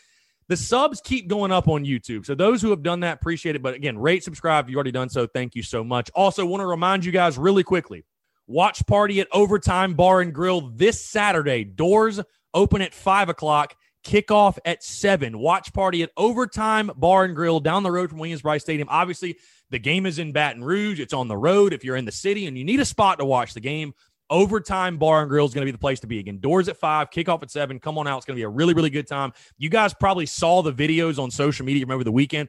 the 0.48 0.56
subs 0.56 1.00
keep 1.02 1.28
going 1.28 1.52
up 1.52 1.68
on 1.68 1.84
YouTube. 1.84 2.26
So 2.26 2.34
those 2.34 2.60
who 2.60 2.70
have 2.70 2.82
done 2.82 3.00
that, 3.00 3.14
appreciate 3.14 3.56
it. 3.56 3.62
But 3.62 3.74
again, 3.74 3.98
rate, 3.98 4.24
subscribe. 4.24 4.64
If 4.64 4.70
you've 4.70 4.76
already 4.76 4.92
done 4.92 5.08
so, 5.08 5.26
thank 5.26 5.54
you 5.54 5.62
so 5.62 5.82
much. 5.82 6.10
Also, 6.14 6.44
want 6.44 6.60
to 6.60 6.66
remind 6.66 7.04
you 7.04 7.12
guys 7.12 7.38
really 7.38 7.62
quickly 7.62 8.04
watch 8.46 8.86
party 8.86 9.20
at 9.20 9.28
Overtime 9.32 9.94
Bar 9.94 10.20
and 10.20 10.34
Grill 10.34 10.70
this 10.74 11.04
Saturday. 11.04 11.64
Doors 11.64 12.20
open 12.52 12.82
at 12.82 12.94
five 12.94 13.28
o'clock, 13.28 13.74
kickoff 14.04 14.58
at 14.64 14.82
seven. 14.84 15.38
Watch 15.38 15.72
party 15.72 16.02
at 16.02 16.10
Overtime 16.16 16.90
Bar 16.94 17.24
and 17.24 17.34
Grill 17.34 17.60
down 17.60 17.82
the 17.82 17.90
road 17.90 18.10
from 18.10 18.18
Williams-Brice 18.18 18.62
Stadium. 18.62 18.88
Obviously, 18.90 19.38
the 19.70 19.78
game 19.78 20.04
is 20.04 20.18
in 20.18 20.32
Baton 20.32 20.62
Rouge. 20.62 21.00
It's 21.00 21.14
on 21.14 21.26
the 21.26 21.36
road. 21.36 21.72
If 21.72 21.84
you're 21.84 21.96
in 21.96 22.04
the 22.04 22.12
city 22.12 22.46
and 22.46 22.56
you 22.56 22.64
need 22.64 22.80
a 22.80 22.84
spot 22.84 23.18
to 23.18 23.24
watch 23.24 23.54
the 23.54 23.60
game, 23.60 23.94
Overtime 24.34 24.98
Bar 24.98 25.20
and 25.20 25.28
Grill 25.30 25.46
is 25.46 25.54
going 25.54 25.62
to 25.62 25.66
be 25.66 25.70
the 25.70 25.78
place 25.78 26.00
to 26.00 26.08
be. 26.08 26.18
Again, 26.18 26.40
doors 26.40 26.68
at 26.68 26.76
five, 26.76 27.08
kickoff 27.10 27.44
at 27.44 27.52
seven. 27.52 27.78
Come 27.78 27.98
on 27.98 28.08
out. 28.08 28.16
It's 28.16 28.26
going 28.26 28.34
to 28.34 28.40
be 28.40 28.42
a 28.42 28.48
really, 28.48 28.74
really 28.74 28.90
good 28.90 29.06
time. 29.06 29.32
You 29.58 29.68
guys 29.68 29.94
probably 29.94 30.26
saw 30.26 30.60
the 30.60 30.72
videos 30.72 31.22
on 31.22 31.30
social 31.30 31.64
media. 31.64 31.84
Remember 31.84 32.02
the 32.02 32.10
weekend? 32.10 32.48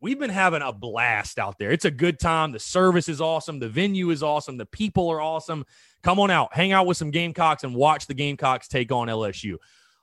We've 0.00 0.18
been 0.18 0.30
having 0.30 0.62
a 0.62 0.72
blast 0.72 1.40
out 1.40 1.58
there. 1.58 1.72
It's 1.72 1.86
a 1.86 1.90
good 1.90 2.20
time. 2.20 2.52
The 2.52 2.60
service 2.60 3.08
is 3.08 3.20
awesome. 3.20 3.58
The 3.58 3.68
venue 3.68 4.10
is 4.10 4.22
awesome. 4.22 4.58
The 4.58 4.66
people 4.66 5.10
are 5.10 5.20
awesome. 5.20 5.64
Come 6.04 6.20
on 6.20 6.30
out, 6.30 6.54
hang 6.54 6.70
out 6.70 6.86
with 6.86 6.98
some 6.98 7.10
Gamecocks 7.10 7.64
and 7.64 7.74
watch 7.74 8.06
the 8.06 8.14
Gamecocks 8.14 8.68
take 8.68 8.92
on 8.92 9.08
LSU. 9.08 9.56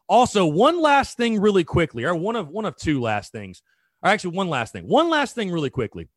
Also, 0.10 0.46
one 0.46 0.82
last 0.82 1.16
thing 1.16 1.40
really 1.40 1.64
quickly, 1.64 2.04
or 2.04 2.14
one 2.14 2.36
of 2.36 2.50
one 2.50 2.66
of 2.66 2.76
two 2.76 3.00
last 3.00 3.32
things. 3.32 3.62
Or 4.04 4.10
actually, 4.10 4.36
one 4.36 4.50
last 4.50 4.74
thing. 4.74 4.86
One 4.86 5.10
last 5.10 5.34
thing, 5.34 5.50
really 5.50 5.70
quickly. 5.70 6.10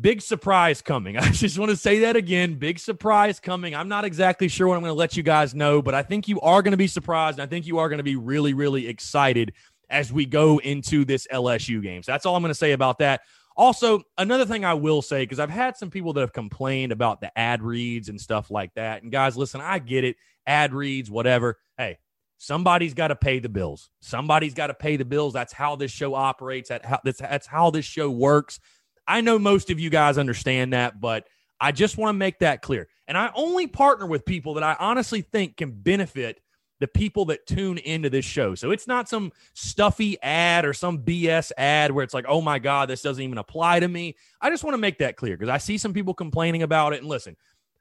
Big 0.00 0.22
surprise 0.22 0.80
coming. 0.80 1.16
I 1.18 1.30
just 1.30 1.58
want 1.58 1.70
to 1.70 1.76
say 1.76 2.00
that 2.00 2.16
again. 2.16 2.54
Big 2.54 2.78
surprise 2.78 3.40
coming. 3.40 3.74
I'm 3.74 3.88
not 3.88 4.04
exactly 4.04 4.48
sure 4.48 4.68
what 4.68 4.76
I'm 4.76 4.82
going 4.82 4.90
to 4.90 4.98
let 4.98 5.16
you 5.16 5.22
guys 5.22 5.54
know, 5.54 5.82
but 5.82 5.94
I 5.94 6.02
think 6.02 6.28
you 6.28 6.40
are 6.40 6.62
going 6.62 6.72
to 6.72 6.78
be 6.78 6.86
surprised. 6.86 7.38
And 7.38 7.46
I 7.46 7.48
think 7.48 7.66
you 7.66 7.78
are 7.78 7.88
going 7.88 7.98
to 7.98 8.04
be 8.04 8.16
really, 8.16 8.54
really 8.54 8.86
excited 8.86 9.52
as 9.90 10.12
we 10.12 10.26
go 10.26 10.58
into 10.58 11.04
this 11.04 11.26
LSU 11.32 11.82
game. 11.82 12.02
So 12.02 12.12
that's 12.12 12.26
all 12.26 12.36
I'm 12.36 12.42
going 12.42 12.50
to 12.50 12.54
say 12.54 12.72
about 12.72 12.98
that. 12.98 13.22
Also, 13.56 14.02
another 14.16 14.46
thing 14.46 14.64
I 14.64 14.74
will 14.74 15.02
say, 15.02 15.24
because 15.24 15.40
I've 15.40 15.50
had 15.50 15.76
some 15.76 15.90
people 15.90 16.12
that 16.12 16.20
have 16.20 16.32
complained 16.32 16.92
about 16.92 17.20
the 17.20 17.36
ad 17.36 17.60
reads 17.60 18.08
and 18.08 18.20
stuff 18.20 18.52
like 18.52 18.72
that. 18.74 19.02
And 19.02 19.10
guys, 19.10 19.36
listen, 19.36 19.60
I 19.60 19.80
get 19.80 20.04
it. 20.04 20.16
Ad 20.46 20.72
reads, 20.72 21.10
whatever. 21.10 21.58
Hey, 21.76 21.98
somebody's 22.36 22.94
got 22.94 23.08
to 23.08 23.16
pay 23.16 23.40
the 23.40 23.48
bills. 23.48 23.90
Somebody's 24.00 24.54
got 24.54 24.68
to 24.68 24.74
pay 24.74 24.96
the 24.96 25.04
bills. 25.04 25.32
That's 25.32 25.52
how 25.52 25.74
this 25.74 25.90
show 25.90 26.14
operates. 26.14 26.68
That's 26.68 27.20
that's 27.20 27.46
how 27.48 27.70
this 27.70 27.84
show 27.84 28.08
works. 28.08 28.60
I 29.08 29.22
know 29.22 29.38
most 29.38 29.70
of 29.70 29.80
you 29.80 29.88
guys 29.90 30.18
understand 30.18 30.74
that, 30.74 31.00
but 31.00 31.26
I 31.60 31.72
just 31.72 31.96
want 31.96 32.10
to 32.14 32.18
make 32.18 32.40
that 32.40 32.62
clear. 32.62 32.88
And 33.08 33.16
I 33.16 33.30
only 33.34 33.66
partner 33.66 34.06
with 34.06 34.24
people 34.24 34.54
that 34.54 34.62
I 34.62 34.76
honestly 34.78 35.22
think 35.22 35.56
can 35.56 35.72
benefit 35.72 36.40
the 36.80 36.86
people 36.86 37.24
that 37.24 37.46
tune 37.46 37.78
into 37.78 38.08
this 38.10 38.24
show. 38.24 38.54
So 38.54 38.70
it's 38.70 38.86
not 38.86 39.08
some 39.08 39.32
stuffy 39.54 40.20
ad 40.22 40.64
or 40.64 40.72
some 40.72 40.98
BS 40.98 41.50
ad 41.56 41.90
where 41.90 42.04
it's 42.04 42.14
like, 42.14 42.26
oh 42.28 42.40
my 42.40 42.58
God, 42.58 42.88
this 42.88 43.02
doesn't 43.02 43.22
even 43.22 43.38
apply 43.38 43.80
to 43.80 43.88
me. 43.88 44.14
I 44.40 44.50
just 44.50 44.62
want 44.62 44.74
to 44.74 44.78
make 44.78 44.98
that 44.98 45.16
clear 45.16 45.36
because 45.36 45.48
I 45.48 45.58
see 45.58 45.78
some 45.78 45.92
people 45.92 46.14
complaining 46.14 46.62
about 46.62 46.92
it. 46.92 47.00
And 47.00 47.08
listen, 47.08 47.36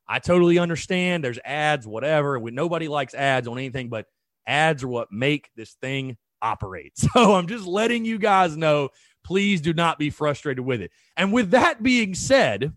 I 0.07 0.19
totally 0.19 0.57
understand 0.57 1.23
there's 1.23 1.39
ads, 1.45 1.85
whatever. 1.85 2.39
Nobody 2.39 2.87
likes 2.87 3.13
ads 3.13 3.47
on 3.47 3.57
anything, 3.57 3.89
but 3.89 4.07
ads 4.47 4.83
are 4.83 4.87
what 4.87 5.11
make 5.11 5.51
this 5.55 5.73
thing 5.73 6.17
operate. 6.41 6.93
So 7.13 7.35
I'm 7.35 7.47
just 7.47 7.67
letting 7.67 8.05
you 8.05 8.17
guys 8.17 8.57
know. 8.57 8.89
Please 9.27 9.59
do 9.59 9.73
not 9.73 9.99
be 9.99 10.09
frustrated 10.09 10.63
with 10.63 10.81
it. 10.81 10.89
And 11.17 11.33
with 11.33 11.51
that 11.51 11.83
being 11.83 12.15
said, 12.15 12.71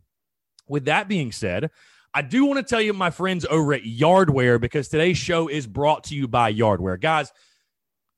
with 0.67 0.87
that 0.87 1.07
being 1.07 1.31
said, 1.31 1.71
I 2.13 2.23
do 2.23 2.45
want 2.45 2.59
to 2.59 2.65
tell 2.65 2.81
you, 2.81 2.93
my 2.93 3.11
friends 3.11 3.47
over 3.49 3.73
at 3.73 3.85
Yardware, 3.85 4.61
because 4.61 4.89
today's 4.89 5.17
show 5.17 5.47
is 5.47 5.69
brought 5.69 6.03
to 6.05 6.17
you 6.17 6.27
by 6.27 6.53
Yardware. 6.53 7.01
Guys, 7.01 7.33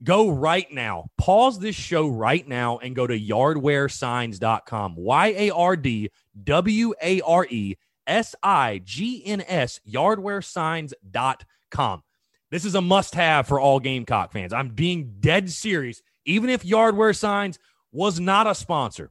go 0.02 0.30
right 0.30 0.72
now. 0.72 1.10
Pause 1.18 1.58
this 1.58 1.76
show 1.76 2.08
right 2.08 2.48
now 2.48 2.78
and 2.78 2.96
go 2.96 3.06
to 3.06 3.20
yardwaresigns.com. 3.20 4.94
Y 4.96 5.26
A 5.36 5.50
R 5.50 5.76
D 5.76 6.08
W 6.42 6.94
A 7.02 7.20
R 7.20 7.46
E 7.50 7.76
S 8.06 8.34
I 8.42 8.80
G 8.82 9.22
N 9.26 9.44
S, 9.46 9.78
yardwaresigns.com. 9.86 12.02
This 12.50 12.64
is 12.64 12.76
a 12.76 12.80
must 12.80 13.14
have 13.14 13.46
for 13.46 13.60
all 13.60 13.78
Gamecock 13.78 14.32
fans. 14.32 14.54
I'm 14.54 14.70
being 14.70 15.16
dead 15.20 15.50
serious. 15.50 16.00
Even 16.24 16.48
if 16.48 16.64
Yardware 16.64 17.14
Signs 17.14 17.58
was 17.92 18.18
not 18.18 18.46
a 18.46 18.54
sponsor, 18.54 19.10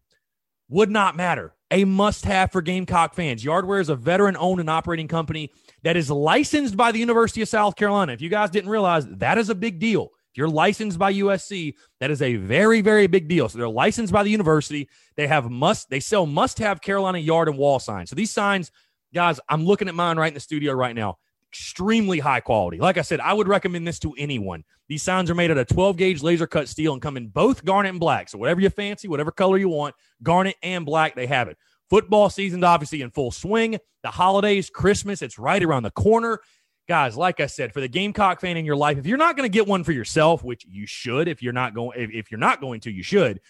would 0.69 0.89
not 0.89 1.15
matter 1.15 1.53
a 1.71 1.85
must 1.85 2.25
have 2.25 2.51
for 2.51 2.61
Gamecock 2.61 3.15
fans. 3.15 3.43
Yardware 3.43 3.79
is 3.79 3.89
a 3.89 3.95
veteran 3.95 4.35
owned 4.37 4.59
and 4.59 4.69
operating 4.69 5.07
company 5.07 5.51
that 5.83 5.95
is 5.95 6.11
licensed 6.11 6.75
by 6.75 6.91
the 6.91 6.99
University 6.99 7.41
of 7.41 7.47
South 7.47 7.75
Carolina. 7.77 8.11
If 8.11 8.21
you 8.21 8.29
guys 8.29 8.49
didn't 8.49 8.69
realize, 8.69 9.07
that 9.07 9.37
is 9.37 9.49
a 9.49 9.55
big 9.55 9.79
deal. 9.79 10.09
If 10.31 10.37
you're 10.37 10.49
licensed 10.49 10.99
by 10.99 11.13
USC, 11.13 11.73
that 11.99 12.11
is 12.11 12.21
a 12.21 12.35
very, 12.35 12.81
very 12.81 13.07
big 13.07 13.27
deal. 13.27 13.49
So 13.49 13.57
they're 13.57 13.69
licensed 13.69 14.13
by 14.13 14.23
the 14.23 14.29
university. 14.29 14.89
They 15.15 15.27
have 15.27 15.49
must, 15.49 15.89
they 15.89 15.99
sell 15.99 16.25
must 16.25 16.59
have 16.59 16.81
Carolina 16.81 17.17
yard 17.17 17.47
and 17.47 17.57
wall 17.57 17.79
signs. 17.79 18.09
So 18.09 18.15
these 18.15 18.31
signs, 18.31 18.71
guys, 19.13 19.39
I'm 19.49 19.65
looking 19.65 19.87
at 19.87 19.95
mine 19.95 20.17
right 20.17 20.27
in 20.27 20.33
the 20.33 20.39
studio 20.39 20.73
right 20.73 20.95
now 20.95 21.17
extremely 21.51 22.19
high 22.19 22.39
quality. 22.39 22.77
Like 22.77 22.97
I 22.97 23.01
said, 23.01 23.19
I 23.19 23.33
would 23.33 23.47
recommend 23.47 23.85
this 23.85 23.99
to 23.99 24.13
anyone. 24.17 24.63
These 24.87 25.03
signs 25.03 25.29
are 25.29 25.35
made 25.35 25.51
out 25.51 25.57
of 25.57 25.67
12 25.67 25.97
gauge 25.97 26.23
laser 26.23 26.47
cut 26.47 26.69
steel 26.69 26.93
and 26.93 27.01
come 27.01 27.17
in 27.17 27.27
both 27.27 27.65
garnet 27.65 27.89
and 27.89 27.99
black. 27.99 28.29
So 28.29 28.37
whatever 28.37 28.61
you 28.61 28.69
fancy, 28.69 29.09
whatever 29.09 29.31
color 29.31 29.57
you 29.57 29.67
want, 29.67 29.95
garnet 30.23 30.55
and 30.63 30.85
black, 30.85 31.13
they 31.13 31.27
have 31.27 31.49
it. 31.49 31.57
Football 31.89 32.29
season's 32.29 32.63
obviously 32.63 33.01
in 33.01 33.11
full 33.11 33.31
swing. 33.31 33.77
The 34.01 34.11
holidays, 34.11 34.69
Christmas, 34.69 35.21
it's 35.21 35.37
right 35.37 35.61
around 35.61 35.83
the 35.83 35.91
corner. 35.91 36.39
Guys, 36.87 37.17
like 37.17 37.41
I 37.41 37.47
said, 37.47 37.73
for 37.73 37.81
the 37.81 37.87
Gamecock 37.89 38.39
fan 38.39 38.55
in 38.55 38.65
your 38.65 38.77
life, 38.77 38.97
if 38.97 39.05
you're 39.05 39.17
not 39.17 39.35
going 39.35 39.49
to 39.49 39.53
get 39.53 39.67
one 39.67 39.83
for 39.83 39.91
yourself, 39.91 40.43
which 40.43 40.65
you 40.65 40.87
should, 40.87 41.27
if 41.27 41.43
you're 41.43 41.53
not 41.53 41.75
going, 41.75 41.99
if, 41.99 42.09
if 42.11 42.31
you're 42.31 42.39
not 42.39 42.61
going 42.61 42.79
to, 42.81 42.91
you 42.91 43.03
should. 43.03 43.41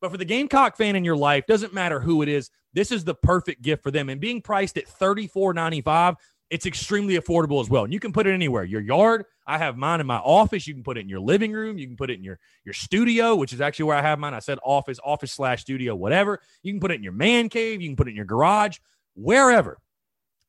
But 0.00 0.10
for 0.10 0.16
the 0.16 0.24
Gamecock 0.24 0.78
fan 0.78 0.96
in 0.96 1.04
your 1.04 1.16
life, 1.16 1.46
doesn't 1.46 1.74
matter 1.74 2.00
who 2.00 2.22
it 2.22 2.28
is, 2.28 2.50
this 2.72 2.90
is 2.90 3.04
the 3.04 3.14
perfect 3.14 3.60
gift 3.60 3.82
for 3.82 3.90
them. 3.90 4.08
And 4.08 4.20
being 4.20 4.40
priced 4.40 4.78
at 4.78 4.86
$34.95, 4.86 6.16
it's 6.50 6.66
extremely 6.66 7.16
affordable 7.16 7.60
as 7.60 7.70
well. 7.70 7.84
And 7.84 7.92
you 7.92 8.00
can 8.00 8.12
put 8.12 8.26
it 8.26 8.32
anywhere. 8.32 8.64
Your 8.64 8.80
yard, 8.80 9.24
I 9.46 9.56
have 9.58 9.76
mine 9.76 10.00
in 10.00 10.06
my 10.06 10.18
office. 10.18 10.66
You 10.66 10.74
can 10.74 10.82
put 10.82 10.98
it 10.98 11.00
in 11.00 11.08
your 11.08 11.20
living 11.20 11.52
room. 11.52 11.78
You 11.78 11.86
can 11.86 11.96
put 11.96 12.10
it 12.10 12.18
in 12.18 12.24
your, 12.24 12.38
your 12.64 12.74
studio, 12.74 13.36
which 13.36 13.52
is 13.52 13.60
actually 13.60 13.84
where 13.84 13.96
I 13.96 14.02
have 14.02 14.18
mine. 14.18 14.34
I 14.34 14.40
said 14.40 14.58
office, 14.64 14.98
office 15.04 15.32
slash 15.32 15.62
studio, 15.62 15.94
whatever. 15.94 16.40
You 16.62 16.72
can 16.72 16.80
put 16.80 16.90
it 16.90 16.94
in 16.94 17.04
your 17.04 17.12
man 17.12 17.48
cave. 17.48 17.80
You 17.80 17.88
can 17.88 17.96
put 17.96 18.08
it 18.08 18.10
in 18.10 18.16
your 18.16 18.24
garage, 18.24 18.78
wherever. 19.14 19.78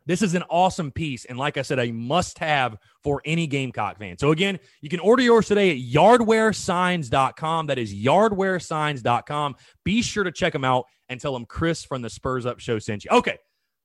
This 0.08 0.24
is 0.24 0.34
an 0.34 0.44
awesome 0.50 0.92
piece. 0.92 1.26
And 1.26 1.38
like 1.38 1.58
I 1.58 1.62
said, 1.62 1.78
a 1.78 1.92
must 1.92 2.40
have 2.40 2.78
for 3.04 3.22
any 3.24 3.46
Gamecock 3.46 4.00
fan. 4.00 4.18
So 4.18 4.32
again, 4.32 4.60
you 4.82 4.90
can 4.90 5.00
order 5.00 5.22
yours 5.22 5.48
today 5.48 5.72
at 5.72 5.78
yardwaresigns.com. 5.78 7.68
That 7.68 7.78
is 7.78 7.94
yardwaresigns.com. 7.94 9.56
Be 9.84 10.02
sure 10.02 10.24
to 10.24 10.32
check 10.32 10.54
them 10.54 10.66
out 10.66 10.86
and 11.10 11.22
tell 11.22 11.34
them 11.34 11.46
Chris 11.46 11.86
from 11.86 12.02
the 12.02 12.10
Spurs 12.10 12.48
Up 12.48 12.60
Show 12.60 12.80
sent 12.80 13.06
you. 13.06 13.12
Okay. 13.12 13.38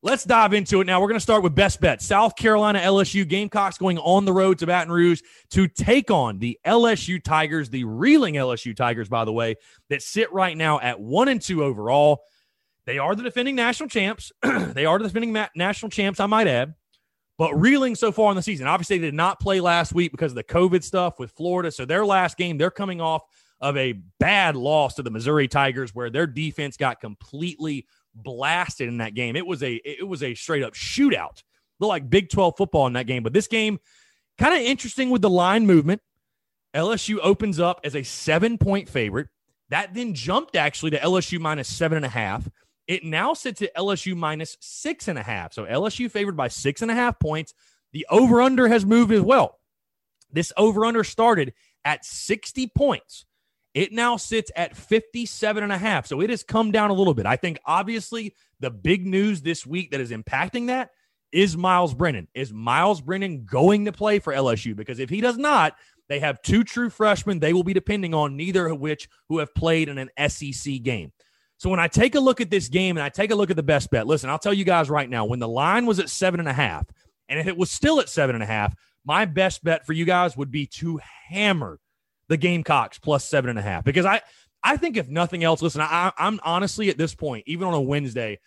Let's 0.07 0.23
dive 0.23 0.55
into 0.55 0.81
it 0.81 0.85
now. 0.85 1.01
We're 1.01 1.09
going 1.09 1.17
to 1.17 1.21
start 1.21 1.43
with 1.43 1.57
best 1.57 1.81
bet. 1.81 2.01
South 2.01 2.37
Carolina 2.37 2.79
LSU 2.79 3.27
Gamecocks 3.27 3.77
going 3.77 3.99
on 3.99 4.25
the 4.25 4.33
road 4.33 4.57
to 4.61 4.65
Baton 4.67 4.93
Rouge 4.93 5.21
to 5.51 5.67
take 5.67 6.13
on 6.13 6.39
the 6.39 6.61
LSU 6.65 7.21
Tigers, 7.21 7.71
the 7.71 7.83
reeling 7.83 8.35
LSU 8.35 8.77
Tigers, 8.77 9.09
by 9.09 9.25
the 9.25 9.33
way, 9.33 9.57
that 9.91 10.03
sit 10.03 10.33
right 10.33 10.57
now 10.57 10.79
at 10.79 11.01
one 11.01 11.27
and 11.27 11.43
two 11.43 11.65
overall. 11.65 12.23
They 12.85 12.99
are 12.99 13.17
the 13.17 13.25
defending 13.25 13.57
national 13.57 13.89
champs. 13.89 14.31
they 14.45 14.87
are 14.87 14.97
the 14.97 15.09
defending 15.09 15.33
ma- 15.33 15.49
national 15.57 15.91
champs, 15.91 16.21
I 16.21 16.27
might 16.27 16.47
add, 16.47 16.77
but 17.37 17.53
reeling 17.55 17.97
so 17.97 18.13
far 18.13 18.31
in 18.31 18.37
the 18.37 18.43
season. 18.43 18.69
Obviously, 18.69 18.99
they 18.99 19.09
did 19.09 19.15
not 19.15 19.41
play 19.41 19.59
last 19.59 19.93
week 19.93 20.13
because 20.13 20.31
of 20.31 20.37
the 20.37 20.45
COVID 20.45 20.85
stuff 20.85 21.19
with 21.19 21.33
Florida. 21.33 21.73
So 21.73 21.85
their 21.85 22.07
last 22.07 22.37
game, 22.37 22.59
they're 22.59 22.71
coming 22.71 23.01
off 23.01 23.25
of 23.61 23.77
a 23.77 23.95
bad 24.21 24.55
loss 24.55 24.95
to 24.95 25.03
the 25.03 25.11
Missouri 25.11 25.49
Tigers 25.49 25.97
where 25.97 26.11
their 26.11 26.29
defense 26.29 26.77
got 26.77 27.01
completely 27.01 27.87
blasted 28.23 28.89
in 28.89 28.99
that 28.99 29.15
game. 29.15 29.37
It 29.37 29.47
was 29.47 29.63
a 29.63 29.75
it 29.75 30.07
was 30.07 30.23
a 30.23 30.35
straight 30.35 30.63
up 30.63 30.75
shootout. 30.75 31.43
Looked 31.79 31.89
like 31.89 32.11
Big 32.11 32.31
12 32.31 32.57
football 32.57 32.87
in 32.87 32.95
that 32.95 33.07
game. 33.07 33.23
But 33.23 33.33
this 33.33 33.47
game, 33.47 33.79
kind 34.39 34.55
of 34.55 34.61
interesting 34.61 35.11
with 35.11 35.23
the 35.23 35.31
line 35.31 35.67
movement. 35.67 36.01
LSU 36.75 37.19
opens 37.23 37.61
up 37.61 37.81
as 37.85 37.95
a 37.95 38.03
seven 38.03 38.59
point 38.59 38.89
favorite. 38.89 39.29
That 39.71 39.95
then 39.95 40.15
jumped 40.15 40.57
actually 40.57 40.93
to 40.93 40.99
LSU 40.99 41.41
minus 41.41 41.69
seven 41.69 41.97
and 41.97 42.07
a 42.07 42.11
half. 42.11 42.49
It 42.87 43.03
now 43.05 43.35
sits 43.35 43.63
at 43.63 43.75
LSU 43.75 44.17
minus 44.17 44.57
six 44.61 45.09
and 45.09 45.19
a 45.19 45.23
half. 45.23 45.53
So 45.53 45.65
LSU 45.65 46.11
favored 46.11 46.37
by 46.37 46.49
six 46.49 46.83
and 46.83 46.91
a 46.91 46.95
half 46.95 47.19
points. 47.19 47.53
The 47.93 48.07
over 48.11 48.43
under 48.43 48.69
has 48.69 48.85
moved 48.87 49.13
as 49.13 49.23
well. 49.23 49.59
This 50.31 50.53
over 50.57 50.85
under 50.85 51.03
started 51.03 51.55
at 51.85 52.05
60 52.05 52.69
points. 52.69 53.25
It 53.77 53.93
now 53.93 54.17
sits 54.17 54.51
at 54.57 54.75
57 54.75 55.63
and 55.63 55.71
a 55.71 55.77
half. 55.77 56.07
So 56.07 56.23
it 56.23 56.31
has 56.31 56.43
come 56.43 56.73
down 56.73 56.89
a 56.89 56.95
little 56.95 57.13
bit. 57.13 57.27
I 57.27 57.37
think 57.37 57.59
obviously 57.67 58.35
the 58.59 58.71
big 58.71 59.07
news 59.07 59.43
this 59.43 59.67
week 59.67 59.91
that 59.91 60.01
is 60.01 60.13
impacting 60.13 60.69
that 60.69 60.93
is 61.31 61.59
Myles 61.59 61.93
Brennan. 61.93 62.27
Is 62.33 62.55
Myles 62.55 63.03
Brennan 63.03 63.45
going 63.45 63.85
to 63.85 63.93
play 63.93 64.19
for 64.19 64.33
LSU? 64.33 64.75
Because 64.75 64.99
if 64.99 65.11
he 65.11 65.21
does 65.21 65.37
not, 65.37 65.77
they 66.09 66.21
have 66.21 66.41
two 66.41 66.65
true 66.65 66.89
freshmen 66.89 67.39
they 67.39 67.53
will 67.53 67.65
be 67.65 67.75
depending 67.75 68.15
on, 68.15 68.35
neither 68.35 68.67
of 68.67 68.81
which 68.81 69.11
who 69.29 69.41
have 69.41 69.55
played 69.55 69.91
in 69.91 69.99
an 69.99 70.31
SEC 70.31 70.81
game. 70.83 71.13
So 71.59 71.69
when 71.69 71.79
I 71.79 71.87
take 71.87 72.15
a 72.15 72.21
look 72.21 72.41
at 72.41 72.49
this 72.49 72.69
game 72.69 72.97
and 72.97 73.05
I 73.05 73.11
take 73.11 73.31
a 73.31 73.35
look 73.35 73.51
at 73.51 73.57
the 73.57 73.63
best 73.63 73.91
bet, 73.91 74.07
listen, 74.07 74.31
I'll 74.31 74.39
tell 74.39 74.55
you 74.55 74.65
guys 74.65 74.89
right 74.89 75.11
now, 75.11 75.27
when 75.27 75.39
the 75.39 75.49
line 75.49 75.85
was 75.85 75.99
at 75.99 76.09
seven 76.09 76.41
and 76.41 76.49
a 76.49 76.55
half, 76.55 76.87
and 77.29 77.39
if 77.39 77.47
it 77.47 77.59
was 77.59 77.71
still 77.71 78.01
at 78.01 78.09
seven 78.09 78.37
and 78.37 78.43
a 78.43 78.47
half, 78.47 78.75
my 79.05 79.27
best 79.27 79.63
bet 79.63 79.85
for 79.85 79.93
you 79.93 80.07
guys 80.07 80.35
would 80.35 80.51
be 80.51 80.65
to 80.67 80.99
hammer 81.29 81.79
the 82.29 82.37
Gamecocks 82.37 82.99
plus 82.99 83.25
seven 83.25 83.51
and 83.51 83.59
a 83.59 83.63
half 83.63 83.85
because 83.85 84.07
I 84.07 84.21
I 84.63 84.77
think 84.77 84.97
if 84.97 85.09
nothing 85.09 85.45
else, 85.45 85.63
listen, 85.63 85.81
I, 85.81 86.13
I'm 86.19 86.41
honestly 86.43 86.89
at 86.89 86.99
this 86.99 87.15
point, 87.15 87.45
even 87.47 87.69
on 87.69 87.75
a 87.75 87.81
Wednesday, 87.81 88.41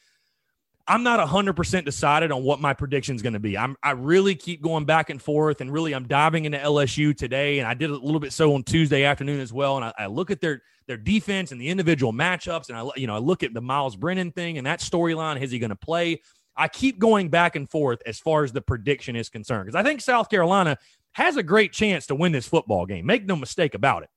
I'm 0.89 1.03
not 1.03 1.25
100% 1.25 1.85
decided 1.85 2.31
on 2.31 2.43
what 2.43 2.59
my 2.59 2.73
prediction 2.73 3.15
is 3.15 3.21
going 3.21 3.33
to 3.33 3.39
be. 3.39 3.55
I'm, 3.55 3.77
I 3.83 3.91
really 3.91 4.33
keep 4.33 4.61
going 4.61 4.85
back 4.85 5.11
and 5.11 5.21
forth, 5.21 5.61
and 5.61 5.71
really 5.71 5.93
I'm 5.93 6.07
diving 6.07 6.45
into 6.45 6.57
LSU 6.57 7.15
today, 7.15 7.59
and 7.59 7.67
I 7.67 7.75
did 7.75 7.91
a 7.91 7.93
little 7.95 8.19
bit 8.19 8.33
so 8.33 8.55
on 8.55 8.63
Tuesday 8.63 9.03
afternoon 9.03 9.39
as 9.39 9.53
well. 9.53 9.77
And 9.77 9.85
I, 9.85 9.93
I 9.97 10.05
look 10.07 10.31
at 10.31 10.41
their 10.41 10.63
their 10.87 10.97
defense 10.97 11.51
and 11.51 11.61
the 11.61 11.69
individual 11.69 12.11
matchups, 12.11 12.69
and 12.69 12.77
I 12.77 12.89
you 12.95 13.05
know 13.05 13.15
I 13.15 13.19
look 13.19 13.43
at 13.43 13.53
the 13.53 13.61
Myles 13.61 13.95
Brennan 13.95 14.31
thing 14.31 14.57
and 14.57 14.65
that 14.65 14.79
storyline. 14.79 15.39
Is 15.39 15.51
he 15.51 15.59
going 15.59 15.69
to 15.69 15.75
play? 15.75 16.21
I 16.57 16.67
keep 16.67 16.97
going 16.97 17.29
back 17.29 17.55
and 17.55 17.69
forth 17.69 18.01
as 18.05 18.19
far 18.19 18.43
as 18.43 18.51
the 18.51 18.61
prediction 18.61 19.15
is 19.15 19.29
concerned 19.29 19.67
because 19.67 19.79
I 19.79 19.83
think 19.83 20.01
South 20.01 20.27
Carolina 20.27 20.77
has 21.13 21.37
a 21.37 21.43
great 21.43 21.73
chance 21.73 22.07
to 22.07 22.15
win 22.15 22.31
this 22.31 22.47
football 22.47 22.85
game. 22.85 23.05
Make 23.05 23.25
no 23.25 23.35
mistake 23.35 23.73
about 23.73 24.03
it. 24.03 24.09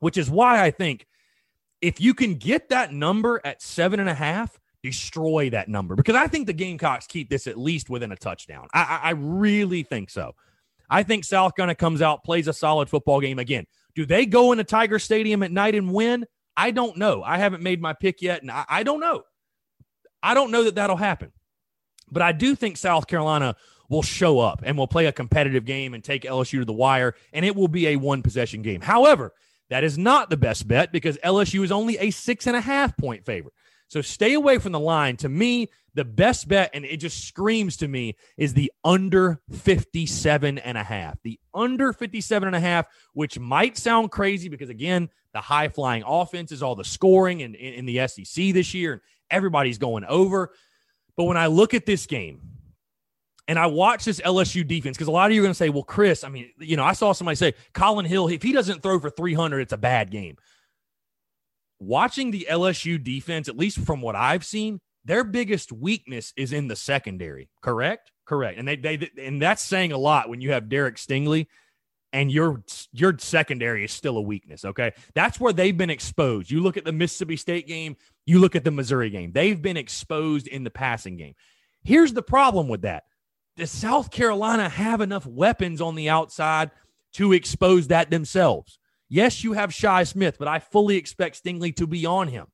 Which 0.00 0.16
is 0.18 0.28
why 0.28 0.62
I 0.62 0.70
think 0.70 1.06
if 1.80 2.00
you 2.00 2.14
can 2.14 2.34
get 2.34 2.70
that 2.70 2.92
number 2.92 3.40
at 3.44 3.62
seven 3.62 4.00
and 4.00 4.08
a 4.08 4.14
half, 4.14 4.58
destroy 4.82 5.48
that 5.50 5.68
number 5.68 5.94
because 5.94 6.14
I 6.14 6.26
think 6.26 6.46
the 6.46 6.52
Gamecocks 6.52 7.06
keep 7.06 7.30
this 7.30 7.46
at 7.46 7.58
least 7.58 7.88
within 7.88 8.12
a 8.12 8.16
touchdown. 8.16 8.68
I, 8.74 9.00
I 9.02 9.10
really 9.10 9.82
think 9.82 10.10
so. 10.10 10.34
I 10.90 11.02
think 11.02 11.24
South 11.24 11.56
Carolina 11.56 11.74
comes 11.74 12.02
out, 12.02 12.22
plays 12.22 12.48
a 12.48 12.52
solid 12.52 12.90
football 12.90 13.20
game 13.20 13.38
again. 13.38 13.66
Do 13.94 14.04
they 14.04 14.26
go 14.26 14.52
into 14.52 14.64
Tiger 14.64 14.98
Stadium 14.98 15.42
at 15.42 15.52
night 15.52 15.74
and 15.74 15.92
win? 15.92 16.26
I 16.56 16.70
don't 16.70 16.96
know. 16.98 17.22
I 17.22 17.38
haven't 17.38 17.62
made 17.62 17.80
my 17.80 17.94
pick 17.94 18.20
yet, 18.20 18.42
and 18.42 18.50
I, 18.50 18.64
I 18.68 18.82
don't 18.82 19.00
know. 19.00 19.22
I 20.22 20.34
don't 20.34 20.50
know 20.50 20.64
that 20.64 20.74
that'll 20.74 20.96
happen. 20.96 21.32
But 22.10 22.22
I 22.22 22.32
do 22.32 22.54
think 22.54 22.76
South 22.76 23.06
Carolina 23.06 23.56
will 23.88 24.02
show 24.02 24.38
up 24.40 24.62
and 24.64 24.76
will 24.76 24.86
play 24.86 25.06
a 25.06 25.12
competitive 25.12 25.64
game 25.64 25.94
and 25.94 26.02
take 26.02 26.22
LSU 26.22 26.58
to 26.60 26.64
the 26.64 26.72
wire, 26.72 27.14
and 27.32 27.44
it 27.44 27.54
will 27.54 27.68
be 27.68 27.88
a 27.88 27.96
one 27.96 28.22
possession 28.22 28.62
game. 28.62 28.80
However, 28.80 29.32
that 29.70 29.84
is 29.84 29.98
not 29.98 30.30
the 30.30 30.36
best 30.36 30.68
bet 30.68 30.92
because 30.92 31.18
LSU 31.18 31.64
is 31.64 31.72
only 31.72 31.98
a 31.98 32.10
six 32.10 32.46
and 32.46 32.56
a 32.56 32.60
half 32.60 32.96
point 32.96 33.24
favorite. 33.24 33.54
So 33.88 34.00
stay 34.00 34.34
away 34.34 34.58
from 34.58 34.72
the 34.72 34.80
line. 34.80 35.16
To 35.18 35.28
me, 35.28 35.68
the 35.94 36.04
best 36.04 36.48
bet, 36.48 36.70
and 36.74 36.84
it 36.84 36.96
just 36.96 37.26
screams 37.26 37.76
to 37.78 37.88
me, 37.88 38.16
is 38.36 38.54
the 38.54 38.72
under 38.82 39.40
57 39.52 40.58
and 40.58 40.76
a 40.76 40.82
half. 40.82 41.22
The 41.22 41.38
under 41.54 41.92
57 41.92 42.46
and 42.46 42.56
a 42.56 42.60
half, 42.60 42.86
which 43.12 43.38
might 43.38 43.76
sound 43.76 44.10
crazy 44.10 44.48
because, 44.48 44.70
again, 44.70 45.08
the 45.32 45.40
high 45.40 45.68
flying 45.68 46.02
offense 46.04 46.50
is 46.50 46.62
all 46.62 46.74
the 46.74 46.84
scoring 46.84 47.40
in, 47.40 47.54
in, 47.54 47.74
in 47.74 47.86
the 47.86 48.06
SEC 48.08 48.52
this 48.52 48.74
year, 48.74 48.94
and 48.94 49.02
everybody's 49.30 49.78
going 49.78 50.04
over. 50.04 50.52
But 51.16 51.24
when 51.24 51.36
I 51.36 51.46
look 51.46 51.74
at 51.74 51.86
this 51.86 52.06
game, 52.06 52.40
and 53.46 53.58
I 53.58 53.66
watch 53.66 54.04
this 54.04 54.20
LSU 54.20 54.66
defense 54.66 54.96
because 54.96 55.08
a 55.08 55.12
lot 55.12 55.30
of 55.30 55.34
you 55.34 55.42
are 55.42 55.44
going 55.44 55.52
to 55.52 55.56
say, 55.56 55.68
well, 55.68 55.82
Chris, 55.82 56.24
I 56.24 56.28
mean, 56.28 56.50
you 56.58 56.76
know, 56.76 56.84
I 56.84 56.92
saw 56.92 57.12
somebody 57.12 57.36
say 57.36 57.54
Collin 57.72 58.06
Hill, 58.06 58.28
if 58.28 58.42
he 58.42 58.52
doesn't 58.52 58.82
throw 58.82 58.98
for 58.98 59.10
300, 59.10 59.60
it's 59.60 59.72
a 59.72 59.78
bad 59.78 60.10
game. 60.10 60.36
Watching 61.78 62.30
the 62.30 62.46
LSU 62.50 63.02
defense, 63.02 63.48
at 63.48 63.56
least 63.56 63.78
from 63.80 64.00
what 64.00 64.16
I've 64.16 64.44
seen, 64.44 64.80
their 65.04 65.24
biggest 65.24 65.72
weakness 65.72 66.32
is 66.36 66.52
in 66.52 66.68
the 66.68 66.76
secondary. 66.76 67.50
Correct? 67.60 68.10
Correct. 68.24 68.58
And 68.58 68.66
they, 68.66 68.76
they, 68.76 69.10
and 69.18 69.42
that's 69.42 69.62
saying 69.62 69.92
a 69.92 69.98
lot 69.98 70.30
when 70.30 70.40
you 70.40 70.52
have 70.52 70.70
Derek 70.70 70.96
Stingley 70.96 71.46
and 72.14 72.30
your 72.30 72.62
your 72.92 73.18
secondary 73.18 73.84
is 73.84 73.92
still 73.92 74.16
a 74.16 74.22
weakness. 74.22 74.64
Okay, 74.64 74.92
that's 75.14 75.38
where 75.40 75.52
they've 75.52 75.76
been 75.76 75.90
exposed. 75.90 76.50
You 76.50 76.62
look 76.62 76.76
at 76.76 76.84
the 76.84 76.92
Mississippi 76.92 77.36
State 77.36 77.66
game, 77.66 77.96
you 78.24 78.38
look 78.38 78.54
at 78.54 78.64
the 78.64 78.70
Missouri 78.70 79.10
game. 79.10 79.32
They've 79.32 79.60
been 79.60 79.76
exposed 79.76 80.46
in 80.46 80.62
the 80.62 80.70
passing 80.70 81.16
game. 81.16 81.34
Here's 81.82 82.12
the 82.12 82.22
problem 82.22 82.68
with 82.68 82.82
that: 82.82 83.04
does 83.56 83.70
South 83.70 84.10
Carolina 84.10 84.68
have 84.68 85.00
enough 85.00 85.26
weapons 85.26 85.80
on 85.80 85.94
the 85.94 86.08
outside 86.08 86.70
to 87.14 87.32
expose 87.32 87.88
that 87.88 88.10
themselves? 88.10 88.78
Yes, 89.08 89.44
you 89.44 89.52
have 89.52 89.72
Shi 89.72 90.04
Smith, 90.04 90.36
but 90.38 90.48
I 90.48 90.58
fully 90.58 90.96
expect 90.96 91.42
Stingley 91.42 91.74
to 91.76 91.86
be 91.86 92.06
on 92.06 92.28
him. 92.28 92.46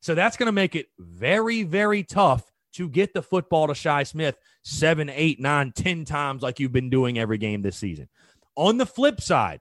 So 0.00 0.14
that's 0.14 0.36
going 0.36 0.46
to 0.46 0.52
make 0.52 0.76
it 0.76 0.86
very, 0.98 1.62
very 1.62 2.02
tough 2.02 2.50
to 2.74 2.88
get 2.88 3.12
the 3.12 3.22
football 3.22 3.66
to 3.66 3.74
Shi 3.74 4.04
Smith 4.04 4.36
seven, 4.62 5.10
eight, 5.10 5.40
nine, 5.40 5.72
ten 5.72 6.04
times 6.04 6.42
like 6.42 6.60
you've 6.60 6.72
been 6.72 6.90
doing 6.90 7.18
every 7.18 7.38
game 7.38 7.62
this 7.62 7.76
season. 7.76 8.08
On 8.56 8.76
the 8.76 8.86
flip 8.86 9.20
side, 9.20 9.60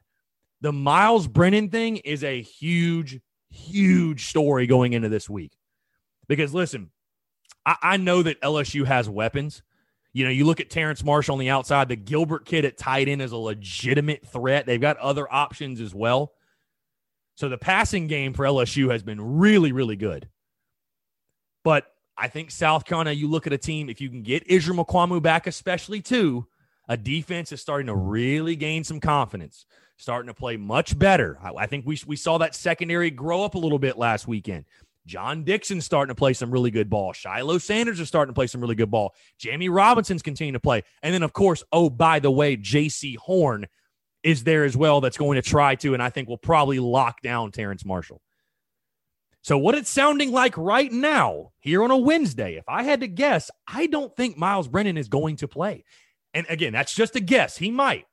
the 0.62 0.74
Myles 0.74 1.28
Brennan 1.28 1.70
thing 1.70 1.98
is 1.98 2.24
a 2.24 2.42
huge, 2.42 3.20
huge 3.50 4.28
story 4.28 4.68
going 4.68 4.94
into 4.94 5.10
this 5.10 5.30
week. 5.30 5.54
Because 6.28 6.54
listen, 6.54 6.92
I, 7.66 7.76
I 7.82 7.98
know 7.98 8.22
that 8.24 8.42
LSU 8.42 8.86
has 8.86 9.10
weapons. 9.10 9.64
You 10.14 10.26
know, 10.26 10.32
you 10.32 10.46
look 10.46 10.60
at 10.60 10.70
Terrace 10.70 11.04
Marshall 11.04 11.34
on 11.34 11.40
the 11.40 11.50
outside, 11.50 11.88
the 11.88 11.96
Gilbert 11.96 12.46
kid 12.46 12.66
at 12.66 12.78
tight 12.78 13.08
end 13.08 13.22
is 13.22 13.32
a 13.32 13.38
legitimate 13.38 14.26
threat. 14.28 14.66
They've 14.66 14.82
got 14.82 14.98
other 14.98 15.32
options 15.32 15.80
as 15.80 15.94
well. 15.94 16.34
So 17.36 17.48
the 17.48 17.58
passing 17.58 18.08
game 18.08 18.34
for 18.34 18.44
LSU 18.44 18.92
has 18.92 19.04
been 19.04 19.22
really, 19.22 19.72
really 19.72 19.96
good. 19.96 20.28
But 21.64 21.86
I 22.18 22.28
think 22.28 22.52
South 22.52 22.86
Carolina, 22.86 23.12
you 23.12 23.30
look 23.30 23.48
at 23.48 23.54
a 23.54 23.58
team, 23.58 23.90
if 23.90 24.02
you 24.02 24.10
can 24.10 24.24
get 24.24 24.46
Israel 24.48 24.84
Mukuamu 24.84 25.22
back, 25.22 25.48
especially 25.48 26.02
too, 26.02 26.48
a 26.90 26.98
defense 26.98 27.52
is 27.52 27.62
starting 27.62 27.88
to 27.88 27.96
really 27.96 28.56
gain 28.56 28.84
some 28.84 29.00
confidence, 29.00 29.66
starting 29.96 30.28
to 30.28 30.34
play 30.34 30.58
much 30.58 30.98
better. 30.98 31.38
I, 31.42 31.52
I 31.52 31.66
think 31.68 31.86
we, 31.86 31.98
we 32.08 32.16
saw 32.16 32.40
that 32.40 32.56
secondary 32.56 33.12
grow 33.12 33.44
up 33.44 33.56
a 33.56 33.60
little 33.60 33.80
bit 33.80 33.98
last 33.98 34.28
weekend. 34.28 34.66
John 35.10 35.44
Dixon's 35.44 35.86
starting 35.86 36.14
to 36.14 36.18
play 36.18 36.34
some 36.34 36.52
really 36.52 36.70
good 36.70 36.88
ball. 36.88 37.14
Shiloh 37.14 37.58
Sanders 37.58 38.00
is 38.00 38.08
starting 38.08 38.32
to 38.32 38.36
play 38.36 38.46
some 38.46 38.62
really 38.62 38.76
good 38.76 38.92
ball. 38.92 39.16
Jammie 39.40 39.74
Robinson's 39.74 40.22
continuing 40.22 40.54
to 40.54 40.60
play. 40.60 40.84
And 41.02 41.12
then, 41.16 41.24
of 41.24 41.34
course, 41.34 41.64
oh, 41.72 41.90
by 41.90 42.20
the 42.20 42.30
way, 42.30 42.56
Jaycee 42.56 43.18
Horn 43.18 43.66
is 44.22 44.44
there 44.44 44.66
as 44.66 44.78
well 44.78 45.02
that's 45.02 45.18
going 45.18 45.36
to 45.36 45.42
try 45.42 45.74
to, 45.76 45.96
and 45.96 46.04
I 46.04 46.12
think 46.12 46.30
will 46.30 46.38
probably 46.38 46.78
lock 46.78 47.22
down 47.22 47.52
Terrace 47.52 47.84
Marshall. 47.84 48.22
So, 49.42 49.58
what 49.58 49.74
it's 49.74 49.90
sounding 49.90 50.32
like 50.32 50.56
right 50.58 50.92
now, 50.92 51.54
here 51.58 51.82
on 51.84 51.90
a 51.90 51.98
Wednesday, 51.98 52.56
if 52.56 52.66
I 52.68 52.84
had 52.84 53.00
to 53.00 53.08
guess, 53.08 53.50
I 53.68 53.88
don't 53.88 54.16
think 54.16 54.38
Myles 54.38 54.68
Brennan 54.68 54.98
is 54.98 55.08
going 55.08 55.38
to 55.38 55.48
play. 55.48 55.86
And 56.36 56.46
again, 56.50 56.74
that's 56.74 56.94
just 56.94 57.16
a 57.16 57.20
guess. 57.20 57.58
He 57.58 57.72
might. 57.72 58.06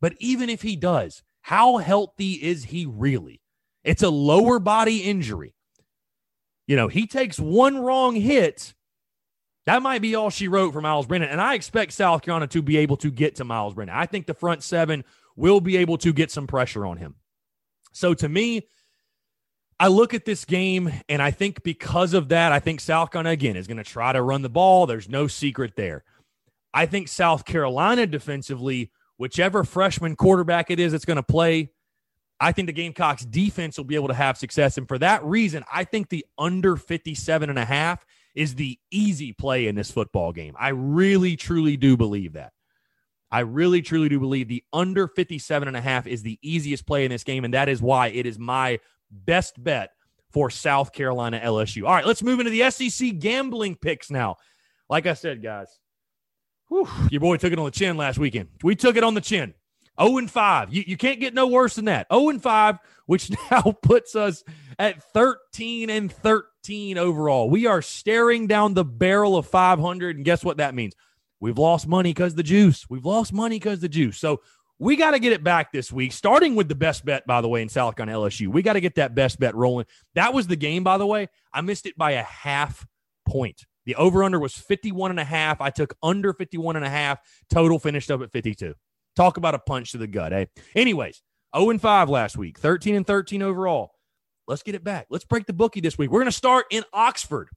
But 0.00 0.14
even 0.18 0.48
if 0.48 0.62
he 0.62 0.76
does, 0.76 1.22
how 1.42 1.76
healthy 1.76 2.32
is 2.32 2.64
he 2.64 2.86
really? 2.86 3.42
It's 3.84 4.02
a 4.02 4.08
lower 4.08 4.58
body 4.58 5.00
injury. 5.00 5.54
You 6.68 6.76
know, 6.76 6.86
he 6.86 7.08
takes 7.08 7.40
one 7.40 7.78
wrong 7.78 8.14
hit. 8.14 8.74
That 9.66 9.82
might 9.82 10.02
be 10.02 10.14
all 10.14 10.30
she 10.30 10.48
wrote 10.48 10.72
for 10.72 10.80
Myles 10.80 11.06
Brennan. 11.06 11.30
And 11.30 11.40
I 11.40 11.54
expect 11.54 11.92
South 11.92 12.22
Carolina 12.22 12.46
to 12.48 12.62
be 12.62 12.76
able 12.76 12.96
to 12.98 13.10
get 13.10 13.36
to 13.36 13.44
Myles 13.44 13.74
Brennan. 13.74 13.96
I 13.96 14.06
think 14.06 14.26
the 14.26 14.34
front 14.34 14.62
seven 14.62 15.04
will 15.34 15.60
be 15.60 15.78
able 15.78 15.98
to 15.98 16.12
get 16.12 16.30
some 16.30 16.46
pressure 16.46 16.86
on 16.86 16.98
him. 16.98 17.16
So 17.92 18.14
to 18.14 18.28
me, 18.28 18.68
I 19.80 19.88
look 19.88 20.12
at 20.12 20.24
this 20.24 20.44
game 20.44 20.92
and 21.08 21.22
I 21.22 21.30
think 21.30 21.62
because 21.62 22.12
of 22.12 22.28
that, 22.28 22.52
I 22.52 22.60
think 22.60 22.80
South 22.80 23.10
Carolina 23.10 23.32
again 23.32 23.56
is 23.56 23.66
going 23.66 23.76
to 23.78 23.84
try 23.84 24.12
to 24.12 24.22
run 24.22 24.42
the 24.42 24.48
ball. 24.48 24.86
There's 24.86 25.08
no 25.08 25.26
secret 25.26 25.74
there. 25.74 26.04
I 26.74 26.86
think 26.86 27.08
South 27.08 27.44
Carolina 27.44 28.06
defensively, 28.06 28.90
whichever 29.16 29.64
freshman 29.64 30.16
quarterback 30.16 30.70
it 30.70 30.78
is 30.78 30.92
that's 30.92 31.06
going 31.06 31.16
to 31.16 31.22
play, 31.22 31.70
I 32.40 32.52
think 32.52 32.66
the 32.66 32.72
Gamecocks 32.72 33.24
defense 33.24 33.76
will 33.76 33.84
be 33.84 33.96
able 33.96 34.08
to 34.08 34.14
have 34.14 34.38
success. 34.38 34.78
And 34.78 34.86
for 34.86 34.98
that 34.98 35.24
reason, 35.24 35.64
I 35.72 35.84
think 35.84 36.08
the 36.08 36.24
under 36.38 36.76
57 36.76 37.50
and 37.50 37.58
a 37.58 37.64
half 37.64 38.04
is 38.34 38.54
the 38.54 38.78
easy 38.90 39.32
play 39.32 39.66
in 39.66 39.74
this 39.74 39.90
football 39.90 40.32
game. 40.32 40.54
I 40.58 40.68
really, 40.68 41.36
truly 41.36 41.76
do 41.76 41.96
believe 41.96 42.34
that. 42.34 42.52
I 43.30 43.40
really, 43.40 43.82
truly 43.82 44.08
do 44.08 44.20
believe 44.20 44.48
the 44.48 44.64
under 44.72 45.08
57 45.08 45.68
and 45.68 45.76
a 45.76 45.80
half 45.80 46.06
is 46.06 46.22
the 46.22 46.38
easiest 46.40 46.86
play 46.86 47.04
in 47.04 47.10
this 47.10 47.24
game. 47.24 47.44
And 47.44 47.54
that 47.54 47.68
is 47.68 47.82
why 47.82 48.08
it 48.08 48.24
is 48.24 48.38
my 48.38 48.78
best 49.10 49.62
bet 49.62 49.90
for 50.30 50.50
South 50.50 50.92
Carolina 50.92 51.40
LSU. 51.42 51.86
All 51.86 51.94
right, 51.94 52.06
let's 52.06 52.22
move 52.22 52.40
into 52.40 52.50
the 52.50 52.70
SEC 52.70 53.18
gambling 53.18 53.76
picks 53.76 54.10
now. 54.10 54.36
Like 54.88 55.06
I 55.06 55.14
said, 55.14 55.42
guys, 55.42 55.78
whew, 56.68 56.88
your 57.10 57.20
boy 57.20 57.36
took 57.36 57.52
it 57.52 57.58
on 57.58 57.64
the 57.64 57.70
chin 57.70 57.96
last 57.96 58.18
weekend. 58.18 58.48
We 58.62 58.76
took 58.76 58.96
it 58.96 59.04
on 59.04 59.14
the 59.14 59.20
chin. 59.20 59.54
0 60.00 60.18
and 60.18 60.30
5. 60.30 60.72
You, 60.72 60.84
you 60.86 60.96
can't 60.96 61.20
get 61.20 61.34
no 61.34 61.46
worse 61.46 61.76
than 61.76 61.86
that. 61.86 62.06
0 62.12 62.30
and 62.30 62.42
5, 62.42 62.78
which 63.06 63.30
now 63.50 63.76
puts 63.82 64.14
us 64.14 64.44
at 64.78 65.02
13 65.12 65.90
and 65.90 66.12
13 66.12 66.98
overall. 66.98 67.50
We 67.50 67.66
are 67.66 67.82
staring 67.82 68.46
down 68.46 68.74
the 68.74 68.84
barrel 68.84 69.36
of 69.36 69.46
500. 69.46 70.16
And 70.16 70.24
guess 70.24 70.44
what 70.44 70.58
that 70.58 70.74
means? 70.74 70.94
We've 71.40 71.58
lost 71.58 71.86
money 71.86 72.10
because 72.10 72.34
the 72.34 72.42
juice. 72.42 72.86
We've 72.88 73.04
lost 73.04 73.32
money 73.32 73.56
because 73.56 73.80
the 73.80 73.88
juice. 73.88 74.18
So 74.18 74.40
we 74.78 74.96
got 74.96 75.12
to 75.12 75.18
get 75.18 75.32
it 75.32 75.42
back 75.42 75.72
this 75.72 75.92
week, 75.92 76.12
starting 76.12 76.54
with 76.54 76.68
the 76.68 76.74
best 76.74 77.04
bet, 77.04 77.26
by 77.26 77.40
the 77.40 77.48
way, 77.48 77.62
in 77.62 77.68
South 77.68 77.96
Carolina 77.96 78.18
LSU. 78.18 78.48
We 78.48 78.62
got 78.62 78.74
to 78.74 78.80
get 78.80 78.94
that 78.96 79.14
best 79.14 79.40
bet 79.40 79.54
rolling. 79.54 79.86
That 80.14 80.32
was 80.32 80.46
the 80.46 80.56
game, 80.56 80.84
by 80.84 80.98
the 80.98 81.06
way. 81.06 81.28
I 81.52 81.60
missed 81.60 81.86
it 81.86 81.96
by 81.96 82.12
a 82.12 82.22
half 82.22 82.86
point. 83.26 83.66
The 83.86 83.96
over 83.96 84.22
under 84.22 84.38
was 84.38 84.54
51 84.54 85.10
and 85.10 85.20
a 85.20 85.24
half. 85.24 85.60
I 85.60 85.70
took 85.70 85.96
under 86.02 86.32
51 86.32 86.76
and 86.76 86.84
a 86.84 86.90
half. 86.90 87.20
Total 87.50 87.78
finished 87.78 88.10
up 88.10 88.20
at 88.22 88.30
52. 88.30 88.74
Talk 89.18 89.36
about 89.36 89.56
a 89.56 89.58
punch 89.58 89.90
to 89.90 89.98
the 89.98 90.06
gut, 90.06 90.32
eh? 90.32 90.44
Anyways, 90.76 91.22
0 91.52 91.70
and 91.70 91.82
5 91.82 92.08
last 92.08 92.36
week, 92.36 92.56
13 92.56 92.94
and 92.94 93.04
13 93.04 93.42
overall. 93.42 93.90
Let's 94.46 94.62
get 94.62 94.76
it 94.76 94.84
back. 94.84 95.08
Let's 95.10 95.24
break 95.24 95.44
the 95.44 95.52
bookie 95.52 95.80
this 95.80 95.98
week. 95.98 96.12
We're 96.12 96.20
going 96.20 96.30
to 96.30 96.32
start 96.32 96.66
in 96.70 96.84
Oxford. 96.92 97.48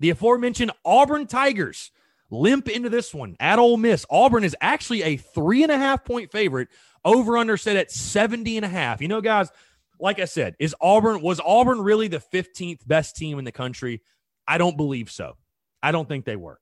The 0.00 0.10
aforementioned 0.10 0.72
Auburn 0.84 1.28
Tigers 1.28 1.92
limp 2.28 2.68
into 2.68 2.90
this 2.90 3.14
one 3.14 3.36
at 3.40 3.58
Ole 3.58 3.78
Miss. 3.78 4.04
Auburn 4.10 4.44
is 4.44 4.54
actually 4.60 5.02
a 5.02 5.16
three 5.16 5.62
and 5.62 5.72
a 5.72 5.78
half 5.78 6.04
point 6.04 6.30
favorite. 6.30 6.68
Over 7.06 7.38
under 7.38 7.56
set 7.56 7.76
at 7.76 7.90
70 7.90 8.58
and 8.58 8.66
a 8.66 8.68
half. 8.68 9.00
You 9.00 9.08
know, 9.08 9.22
guys, 9.22 9.50
like 9.98 10.18
I 10.18 10.26
said, 10.26 10.56
is 10.58 10.76
Auburn 10.78 11.22
was 11.22 11.40
Auburn 11.42 11.80
really 11.80 12.08
the 12.08 12.18
15th 12.18 12.86
best 12.86 13.16
team 13.16 13.38
in 13.38 13.46
the 13.46 13.50
country? 13.50 14.02
I 14.46 14.58
don't 14.58 14.76
believe 14.76 15.10
so. 15.10 15.38
I 15.82 15.90
don't 15.90 16.06
think 16.06 16.26
they 16.26 16.36
were. 16.36 16.60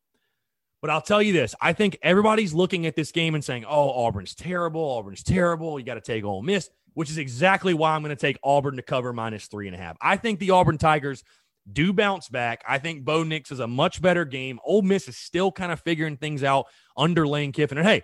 But 0.85 0.91
I'll 0.91 1.01
tell 1.01 1.23
you 1.23 1.33
this 1.33 1.55
I 1.63 1.73
think 1.73 1.97
everybody's 2.03 2.53
looking 2.53 2.85
at 2.85 2.95
this 2.95 3.11
game 3.11 3.35
and 3.35 3.43
saying, 3.43 3.65
oh, 3.65 3.89
Auburn's 4.05 4.35
terrible. 4.35 4.83
Auburn's 4.83 5.23
terrible. 5.23 5.79
You 5.79 5.87
got 5.87 5.95
to 5.95 6.03
take 6.03 6.25
Ole 6.25 6.43
Miss, 6.43 6.69
which 6.93 7.09
is 7.09 7.17
exactly 7.17 7.73
why 7.73 7.95
I'm 7.95 8.03
going 8.03 8.15
to 8.15 8.21
take 8.21 8.37
Auburn 8.45 8.77
to 8.77 8.83
cover 8.83 9.15
minus 9.15 9.47
three 9.47 9.67
and 9.67 9.75
a 9.75 9.79
half. 9.79 9.97
I 10.03 10.19
think 10.19 10.41
the 10.41 10.51
Auburn 10.51 10.77
Tigers 10.77 11.25
do 11.73 11.95
bounce 11.95 12.29
back. 12.29 12.63
I 12.69 12.77
think 12.77 13.03
Bo 13.03 13.23
Nix 13.23 13.51
is 13.51 13.61
a 13.61 13.67
much 13.67 14.03
better 14.03 14.27
game. 14.27 14.61
Ole 14.63 14.83
Miss 14.83 15.09
is 15.09 15.17
still 15.17 15.51
kind 15.51 15.73
of 15.73 15.81
figuring 15.81 16.19
things 16.19 16.45
out 16.45 16.67
under 16.99 17.27
Lane 17.27 17.53
Kiffin. 17.53 17.79
And 17.79 17.87
hey, 17.87 18.03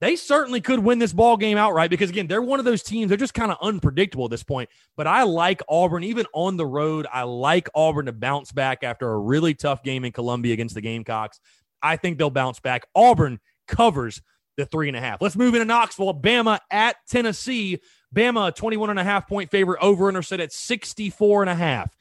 they 0.00 0.14
certainly 0.14 0.60
could 0.60 0.78
win 0.78 1.00
this 1.00 1.12
ball 1.12 1.36
game 1.36 1.58
outright 1.58 1.90
because 1.90 2.10
again, 2.10 2.28
they're 2.28 2.40
one 2.40 2.60
of 2.60 2.64
those 2.64 2.84
teams. 2.84 3.08
They're 3.08 3.18
just 3.18 3.34
kind 3.34 3.50
of 3.50 3.58
unpredictable 3.60 4.26
at 4.26 4.30
this 4.30 4.44
point. 4.44 4.70
But 4.96 5.08
I 5.08 5.24
like 5.24 5.62
Auburn 5.68 6.04
even 6.04 6.26
on 6.32 6.56
the 6.56 6.64
road. 6.64 7.08
I 7.12 7.24
like 7.24 7.68
Auburn 7.74 8.06
to 8.06 8.12
bounce 8.12 8.52
back 8.52 8.84
after 8.84 9.10
a 9.10 9.18
really 9.18 9.52
tough 9.52 9.82
game 9.82 10.04
in 10.04 10.12
Columbia 10.12 10.54
against 10.54 10.76
the 10.76 10.80
Gamecocks. 10.80 11.40
I 11.82 11.96
think 11.96 12.18
they'll 12.18 12.30
bounce 12.30 12.60
back. 12.60 12.86
Auburn 12.94 13.40
covers 13.66 14.22
the 14.56 14.66
three 14.66 14.88
and 14.88 14.96
a 14.96 15.00
half. 15.00 15.20
Let's 15.22 15.36
move 15.36 15.54
into 15.54 15.64
Knoxville. 15.64 16.20
Bama 16.20 16.58
at 16.70 16.96
Tennessee. 17.08 17.80
Bama, 18.14 18.54
21 18.54 18.90
and 18.90 18.98
a 18.98 19.04
half 19.04 19.28
point 19.28 19.50
favorite 19.50 19.78
over 19.80 20.08
under 20.08 20.22
set 20.22 20.40
at 20.40 20.52
64 20.52 21.42
and 21.42 21.50
a 21.50 21.54
half. 21.54 21.94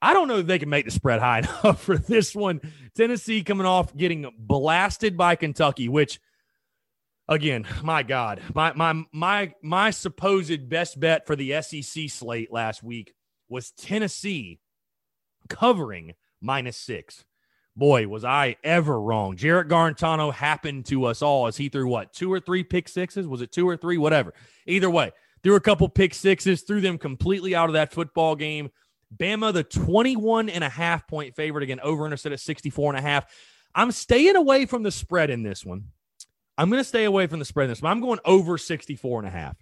I 0.00 0.14
don't 0.14 0.26
know 0.26 0.38
if 0.38 0.46
they 0.46 0.58
can 0.58 0.68
make 0.68 0.84
the 0.84 0.90
spread 0.90 1.20
high 1.20 1.38
enough 1.62 1.82
for 1.82 1.96
this 1.96 2.34
one. 2.34 2.60
Tennessee 2.96 3.42
coming 3.42 3.66
off 3.66 3.96
getting 3.96 4.28
blasted 4.36 5.16
by 5.16 5.36
Kentucky, 5.36 5.88
which 5.88 6.20
again, 7.28 7.66
my 7.82 8.02
God, 8.02 8.42
my 8.54 8.72
my 8.72 9.04
my 9.12 9.54
my 9.62 9.90
supposed 9.90 10.68
best 10.68 10.98
bet 10.98 11.26
for 11.26 11.36
the 11.36 11.62
SEC 11.62 12.10
slate 12.10 12.52
last 12.52 12.82
week 12.82 13.14
was 13.48 13.70
Tennessee 13.72 14.58
covering 15.48 16.14
minus 16.40 16.76
six. 16.76 17.24
Boy, 17.74 18.06
was 18.06 18.24
I 18.24 18.56
ever 18.62 19.00
wrong. 19.00 19.36
Jarrett 19.36 19.68
Guarantano 19.68 20.32
happened 20.32 20.86
to 20.86 21.06
us 21.06 21.22
all 21.22 21.46
as 21.46 21.56
he 21.56 21.68
threw 21.68 21.88
what, 21.88 22.12
two 22.12 22.30
or 22.30 22.38
three 22.38 22.62
pick 22.62 22.88
sixes? 22.88 23.26
Was 23.26 23.40
it 23.40 23.50
two 23.50 23.66
or 23.66 23.76
three? 23.76 23.96
Whatever. 23.96 24.34
Either 24.66 24.90
way, 24.90 25.12
threw 25.42 25.54
a 25.54 25.60
couple 25.60 25.88
pick 25.88 26.12
sixes, 26.12 26.62
threw 26.62 26.80
them 26.80 26.98
completely 26.98 27.54
out 27.54 27.70
of 27.70 27.74
that 27.74 27.92
football 27.92 28.36
game. 28.36 28.70
Bama, 29.16 29.52
the 29.52 29.64
21 29.64 30.48
and 30.48 30.64
a 30.64 30.68
half 30.68 31.06
point 31.06 31.34
favorite, 31.34 31.62
again, 31.62 31.80
over 31.80 32.06
intercept 32.06 32.32
at 32.32 32.40
64 32.40 32.92
and 32.92 32.98
a 32.98 33.02
half. 33.02 33.26
I'm 33.74 33.90
staying 33.90 34.36
away 34.36 34.66
from 34.66 34.82
the 34.82 34.90
spread 34.90 35.30
in 35.30 35.42
this 35.42 35.64
one. 35.64 35.84
I'm 36.58 36.68
going 36.68 36.80
to 36.80 36.88
stay 36.88 37.04
away 37.04 37.26
from 37.26 37.38
the 37.38 37.44
spread 37.44 37.64
in 37.64 37.70
this 37.70 37.82
one. 37.82 37.90
I'm 37.90 38.00
going 38.00 38.20
over 38.24 38.58
64 38.58 39.20
and 39.20 39.28
a 39.28 39.30
half. 39.30 39.56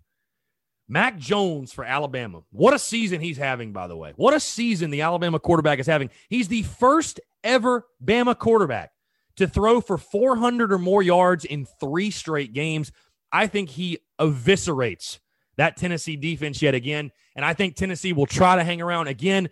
Mac 0.91 1.19
Jones 1.19 1.73
for 1.73 1.85
Alabama. 1.85 2.43
What 2.51 2.75
a 2.75 2.79
season 2.79 3.21
he's 3.21 3.37
having, 3.37 3.73
by 3.73 3.87
the 3.87 3.97
way. 3.97 4.13
What 4.17 4.35
a 4.35 4.41
season 4.41 4.91
the 4.91 5.03
Alabama 5.03 5.39
quarterback 5.39 5.79
is 5.79 5.87
having. 5.87 6.11
He's 6.29 6.49
the 6.49 6.65
first 6.65 7.21
ever 7.45 7.87
Bama 8.05 8.37
quarterback 8.37 8.91
to 9.37 9.47
throw 9.47 9.81
for 9.81 9.97
400 9.97 10.73
or 10.73 10.79
more 10.79 11.01
yards 11.01 11.45
in 11.45 11.65
three 11.79 12.11
straight 12.11 12.53
games. 12.53 12.91
I 13.31 13.47
think 13.47 13.69
he 13.71 13.99
eviscerates 14.21 15.21
that 15.57 15.77
Tennessee 15.77 16.17
defense 16.17 16.61
yet 16.61 16.75
again. 16.75 17.13
And 17.37 17.45
I 17.45 17.55
think 17.55 17.77
Tennessee 17.77 18.13
will 18.13 18.27
try 18.27 18.57
to 18.57 18.65
hang 18.65 18.83
around 18.83 19.07
again. 19.07 19.49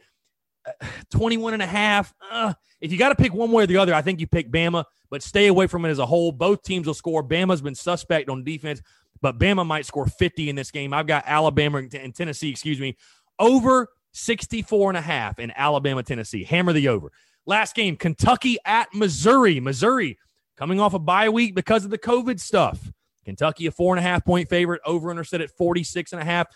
21 1.13 1.55
and 1.55 1.63
a 1.63 1.67
half. 1.67 2.13
Uh, 2.33 2.53
if 2.81 2.91
you 2.91 2.99
got 2.99 3.11
to 3.11 3.15
pick 3.15 3.33
one 3.33 3.53
way 3.53 3.63
or 3.63 3.67
the 3.69 3.77
other, 3.77 3.95
I 3.95 4.03
think 4.03 4.19
you 4.19 4.27
pick 4.27 4.51
Bama, 4.51 4.85
but 5.09 5.23
stay 5.23 5.47
away 5.47 5.69
from 5.69 5.85
it 5.85 5.91
as 5.91 6.01
a 6.01 6.07
whole. 6.07 6.33
Both 6.33 6.63
teams 6.63 6.89
will 6.89 6.95
score. 6.95 7.23
Bama's 7.23 7.63
been 7.63 7.77
suspect 7.77 8.29
on 8.29 8.43
defense 8.43 8.83
but 9.21 9.39
Bama 9.39 9.67
might 9.67 9.87
score 9.87 10.07
50 10.07 10.49
in 10.49 10.57
this 10.57 10.71
game. 10.71 10.93
I've 10.93 11.07
got 11.07 11.25
Alabama 11.27 11.79
and 11.79 12.15
Tennessee, 12.15 12.51
excuse 12.51 12.81
me, 12.81 12.97
over 13.39 13.89
64 14.13 14.91
and 14.91 14.97
a 14.97 15.03
half 15.03 15.39
in 15.39 15.53
Alabama, 15.57 16.03
Tennessee. 16.03 16.45
Hammer 16.45 16.73
the 16.73 16.89
over. 16.89 17.11
Last 17.47 17.75
game, 17.75 17.97
Kentucky 17.97 18.59
at 18.65 18.93
Missouri. 18.93 19.61
Missouri 19.61 20.19
coming 20.57 20.81
off 20.81 20.95
a 20.95 20.99
bye 20.99 21.29
week 21.29 21.55
because 21.55 21.85
of 21.85 21.91
the 21.91 21.99
COVID 21.99 22.41
stuff. 22.41 22.91
Kentucky, 23.25 23.67
a 23.67 23.71
four 23.71 23.95
and 23.95 24.05
a 24.05 24.09
half 24.09 24.25
point 24.25 24.49
favorite, 24.49 24.81
over 24.85 25.11
under 25.11 25.25
set 25.25 25.41
at 25.41 25.51
46 25.51 26.13
and 26.13 26.23
a 26.23 26.25
half. 26.25 26.47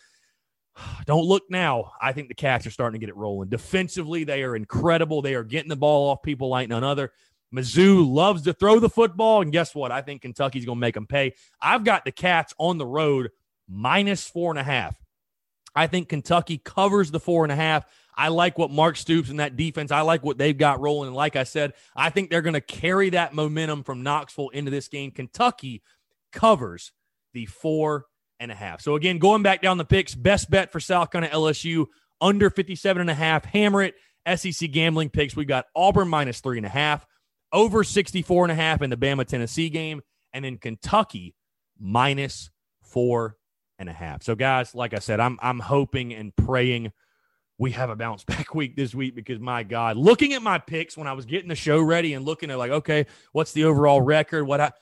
Don't 1.07 1.25
look 1.25 1.44
now. 1.51 1.92
I 2.01 2.12
think 2.12 2.29
the 2.29 2.35
Cats 2.35 2.66
are 2.66 2.70
starting 2.70 2.98
to 3.01 3.07
get 3.07 3.11
it 3.11 3.16
rolling. 3.16 3.48
Defensively, 3.48 4.25
they 4.25 4.42
are 4.42 4.57
incredible. 4.57 5.22
They 5.22 5.35
are 5.35 5.44
getting 5.44 5.68
the 5.68 5.77
ball 5.77 6.11
off 6.11 6.22
people 6.22 6.48
like 6.48 6.68
none 6.68 6.85
other. 6.85 7.12
Mizzou 7.54 8.08
loves 8.08 8.42
to 8.42 8.52
throw 8.52 8.78
the 8.78 8.88
football. 8.88 9.42
And 9.42 9.52
guess 9.52 9.74
what? 9.74 9.92
I 9.92 10.02
think 10.02 10.22
Kentucky's 10.22 10.64
going 10.64 10.78
to 10.78 10.80
make 10.80 10.94
them 10.94 11.06
pay. 11.06 11.34
I've 11.60 11.84
got 11.84 12.04
the 12.04 12.12
Cats 12.12 12.54
on 12.58 12.78
the 12.78 12.86
road 12.86 13.30
minus 13.68 14.26
four 14.26 14.50
and 14.50 14.58
a 14.58 14.62
half. 14.62 14.96
I 15.74 15.86
think 15.86 16.08
Kentucky 16.08 16.58
covers 16.58 17.10
the 17.10 17.20
four 17.20 17.44
and 17.44 17.52
a 17.52 17.56
half. 17.56 17.84
I 18.14 18.28
like 18.28 18.58
what 18.58 18.70
Mark 18.70 18.96
Stoops 18.96 19.30
and 19.30 19.40
that 19.40 19.56
defense, 19.56 19.90
I 19.90 20.02
like 20.02 20.22
what 20.22 20.36
they've 20.36 20.56
got 20.56 20.80
rolling. 20.80 21.08
And 21.08 21.16
like 21.16 21.34
I 21.34 21.44
said, 21.44 21.72
I 21.96 22.10
think 22.10 22.28
they're 22.28 22.42
going 22.42 22.52
to 22.54 22.60
carry 22.60 23.10
that 23.10 23.32
momentum 23.32 23.84
from 23.84 24.02
Knoxville 24.02 24.50
into 24.50 24.70
this 24.70 24.88
game. 24.88 25.10
Kentucky 25.10 25.82
covers 26.30 26.92
the 27.32 27.46
four 27.46 28.06
and 28.38 28.52
a 28.52 28.54
half. 28.54 28.82
So 28.82 28.96
again, 28.96 29.18
going 29.18 29.42
back 29.42 29.62
down 29.62 29.78
the 29.78 29.84
picks, 29.84 30.14
best 30.14 30.50
bet 30.50 30.70
for 30.70 30.80
South 30.80 31.10
Carolina 31.10 31.34
LSU 31.34 31.86
under 32.20 32.50
57 32.50 33.00
and 33.00 33.10
a 33.10 33.14
half. 33.14 33.44
Hammer 33.46 33.82
it. 33.82 33.94
SEC 34.36 34.70
gambling 34.70 35.10
picks. 35.10 35.34
We 35.34 35.44
got 35.44 35.66
Auburn 35.74 36.08
minus 36.08 36.40
three 36.40 36.58
and 36.58 36.66
a 36.66 36.70
half 36.70 37.06
over 37.52 37.84
64 37.84 38.44
and 38.44 38.52
a 38.52 38.54
half 38.54 38.82
in 38.82 38.90
the 38.90 38.96
Bama 38.96 39.26
Tennessee 39.26 39.68
game, 39.68 40.02
and 40.32 40.44
then 40.44 40.58
Kentucky 40.58 41.34
minus 41.78 42.50
four 42.82 43.36
and 43.78 43.88
a 43.88 43.92
half. 43.92 44.22
So, 44.22 44.34
guys, 44.34 44.74
like 44.74 44.94
I 44.94 44.98
said, 44.98 45.20
I'm 45.20 45.38
I'm 45.42 45.58
hoping 45.58 46.14
and 46.14 46.34
praying 46.34 46.92
we 47.58 47.70
have 47.72 47.90
a 47.90 47.96
bounce 47.96 48.24
back 48.24 48.54
week 48.54 48.76
this 48.76 48.94
week 48.94 49.14
because 49.14 49.38
my 49.38 49.62
God, 49.62 49.96
looking 49.96 50.32
at 50.32 50.42
my 50.42 50.58
picks 50.58 50.96
when 50.96 51.06
I 51.06 51.12
was 51.12 51.26
getting 51.26 51.48
the 51.48 51.54
show 51.54 51.80
ready 51.80 52.14
and 52.14 52.24
looking 52.24 52.50
at 52.50 52.58
like, 52.58 52.70
okay, 52.70 53.06
what's 53.32 53.52
the 53.52 53.64
overall 53.64 54.00
record? 54.00 54.44
What 54.44 54.60
I 54.60 54.72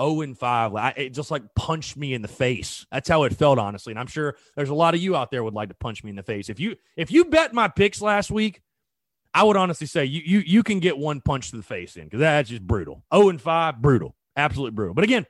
0 0.00 0.20
and 0.20 0.38
5. 0.38 0.74
I, 0.74 0.90
it 0.96 1.10
just 1.10 1.30
like 1.30 1.42
punched 1.54 1.96
me 1.96 2.12
in 2.12 2.22
the 2.22 2.28
face. 2.28 2.86
That's 2.92 3.08
how 3.08 3.24
it 3.24 3.34
felt, 3.34 3.58
honestly. 3.58 3.92
And 3.92 3.98
I'm 3.98 4.06
sure 4.06 4.36
there's 4.54 4.68
a 4.68 4.74
lot 4.74 4.94
of 4.94 5.00
you 5.00 5.16
out 5.16 5.30
there 5.30 5.42
would 5.42 5.54
like 5.54 5.70
to 5.70 5.74
punch 5.74 6.04
me 6.04 6.10
in 6.10 6.16
the 6.16 6.22
face. 6.22 6.48
If 6.48 6.60
you 6.60 6.76
if 6.96 7.10
you 7.10 7.24
bet 7.26 7.54
my 7.54 7.68
picks 7.68 8.02
last 8.02 8.30
week, 8.30 8.60
I 9.36 9.42
would 9.42 9.58
honestly 9.58 9.86
say 9.86 10.06
you 10.06 10.22
you 10.24 10.38
you 10.38 10.62
can 10.62 10.80
get 10.80 10.96
one 10.96 11.20
punch 11.20 11.50
to 11.50 11.56
the 11.58 11.62
face 11.62 11.96
in 11.96 12.04
because 12.04 12.20
that's 12.20 12.48
just 12.48 12.66
brutal. 12.66 13.04
0 13.14 13.28
and 13.28 13.40
5, 13.40 13.82
brutal. 13.82 14.16
Absolutely 14.34 14.70
brutal. 14.70 14.94
But 14.94 15.04
again, 15.04 15.26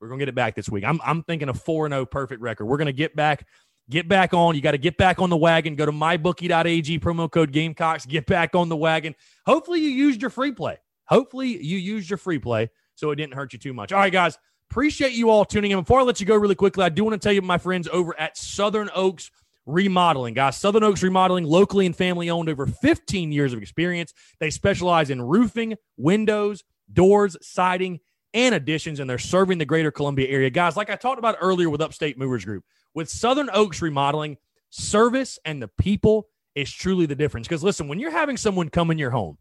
we're 0.00 0.08
gonna 0.08 0.18
get 0.18 0.30
it 0.30 0.34
back 0.34 0.54
this 0.54 0.70
week. 0.70 0.82
I'm 0.82 0.98
I'm 1.04 1.22
thinking 1.24 1.50
a 1.50 1.54
4 1.54 1.84
and 1.84 1.92
0 1.92 2.06
perfect 2.06 2.40
record. 2.40 2.64
We're 2.64 2.78
gonna 2.78 2.92
get 2.92 3.14
back, 3.14 3.46
get 3.90 4.08
back 4.08 4.32
on. 4.32 4.54
You 4.54 4.62
got 4.62 4.70
to 4.70 4.78
get 4.78 4.96
back 4.96 5.20
on 5.20 5.28
the 5.28 5.36
wagon. 5.36 5.76
Go 5.76 5.84
to 5.84 5.92
mybookie.ag, 5.92 7.00
promo 7.00 7.30
code 7.30 7.52
Gamecocks, 7.52 8.06
get 8.06 8.24
back 8.24 8.54
on 8.54 8.70
the 8.70 8.76
wagon. 8.76 9.14
Hopefully 9.44 9.80
you 9.80 9.90
used 9.90 10.22
your 10.22 10.30
free 10.30 10.52
play. 10.52 10.78
Hopefully 11.04 11.62
you 11.62 11.76
used 11.76 12.08
your 12.08 12.16
free 12.16 12.38
play 12.38 12.70
so 12.94 13.10
it 13.10 13.16
didn't 13.16 13.34
hurt 13.34 13.52
you 13.52 13.58
too 13.58 13.74
much. 13.74 13.92
All 13.92 13.98
right, 13.98 14.12
guys. 14.12 14.38
Appreciate 14.70 15.12
you 15.12 15.30
all 15.30 15.44
tuning 15.44 15.72
in. 15.72 15.80
Before 15.80 15.98
I 15.98 16.04
let 16.04 16.20
you 16.20 16.26
go 16.26 16.36
really 16.36 16.54
quickly, 16.54 16.84
I 16.84 16.88
do 16.88 17.02
want 17.02 17.20
to 17.20 17.26
tell 17.26 17.32
you 17.32 17.42
my 17.42 17.58
friends 17.58 17.88
over 17.92 18.18
at 18.18 18.38
Southern 18.38 18.88
Oaks 18.94 19.30
Remodeling, 19.72 20.34
guys. 20.34 20.56
Southern 20.56 20.82
Oaks 20.82 21.02
Remodeling, 21.02 21.44
locally 21.44 21.86
and 21.86 21.94
family 21.94 22.30
owned, 22.30 22.48
over 22.48 22.66
15 22.66 23.32
years 23.32 23.52
of 23.52 23.62
experience. 23.62 24.12
They 24.38 24.50
specialize 24.50 25.10
in 25.10 25.22
roofing, 25.22 25.76
windows, 25.96 26.64
doors, 26.92 27.36
siding, 27.40 28.00
and 28.34 28.54
additions, 28.54 29.00
and 29.00 29.08
they're 29.08 29.18
serving 29.18 29.58
the 29.58 29.64
greater 29.64 29.90
Columbia 29.90 30.28
area. 30.28 30.50
Guys, 30.50 30.76
like 30.76 30.90
I 30.90 30.96
talked 30.96 31.18
about 31.18 31.36
earlier 31.40 31.70
with 31.70 31.80
Upstate 31.80 32.18
Movers 32.18 32.44
Group, 32.44 32.64
with 32.94 33.08
Southern 33.08 33.50
Oaks 33.52 33.82
Remodeling, 33.82 34.36
service 34.70 35.38
and 35.44 35.60
the 35.60 35.68
people 35.68 36.28
is 36.54 36.72
truly 36.72 37.06
the 37.06 37.14
difference. 37.14 37.46
Because 37.46 37.64
listen, 37.64 37.88
when 37.88 37.98
you're 37.98 38.10
having 38.10 38.36
someone 38.36 38.68
come 38.68 38.90
in 38.90 38.98
your 38.98 39.10
home 39.10 39.38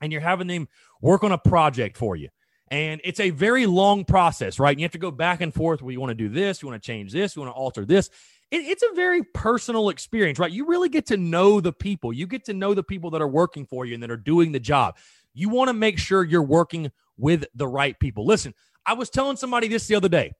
and 0.00 0.12
you're 0.12 0.20
having 0.20 0.46
them 0.46 0.68
work 1.00 1.24
on 1.24 1.32
a 1.32 1.38
project 1.38 1.96
for 1.96 2.16
you, 2.16 2.28
and 2.68 3.00
it's 3.04 3.20
a 3.20 3.30
very 3.30 3.66
long 3.66 4.04
process, 4.04 4.58
right? 4.58 4.70
And 4.70 4.80
you 4.80 4.84
have 4.84 4.92
to 4.92 4.98
go 4.98 5.10
back 5.10 5.40
and 5.40 5.52
forth. 5.52 5.82
Well, 5.82 5.92
you 5.92 6.00
want 6.00 6.10
to 6.10 6.14
do 6.14 6.28
this, 6.28 6.62
you 6.62 6.68
want 6.68 6.82
to 6.82 6.86
change 6.86 7.12
this, 7.12 7.36
you 7.36 7.42
want 7.42 7.54
to 7.54 7.58
alter 7.58 7.84
this 7.84 8.08
it, 8.52 8.64
it's 8.66 8.82
a 8.82 8.94
very 8.94 9.24
personal 9.24 9.88
experience, 9.88 10.38
right? 10.38 10.52
You 10.52 10.66
really 10.66 10.90
get 10.90 11.06
to 11.06 11.16
know 11.16 11.60
the 11.60 11.72
people. 11.72 12.12
You 12.12 12.26
get 12.26 12.44
to 12.44 12.54
know 12.54 12.74
the 12.74 12.82
people 12.84 13.10
that 13.10 13.22
are 13.22 13.28
working 13.28 13.66
for 13.66 13.84
you 13.84 13.94
and 13.94 14.02
that 14.02 14.10
are 14.10 14.16
doing 14.16 14.52
the 14.52 14.60
job. 14.60 14.96
You 15.34 15.48
want 15.48 15.68
to 15.68 15.74
make 15.74 15.98
sure 15.98 16.22
you're 16.22 16.42
working 16.42 16.92
with 17.16 17.44
the 17.54 17.66
right 17.66 17.98
people. 17.98 18.26
Listen, 18.26 18.54
I 18.86 18.92
was 18.92 19.10
telling 19.10 19.36
somebody 19.36 19.68
this 19.68 19.86
the 19.86 19.94
other 19.94 20.08
day 20.08 20.32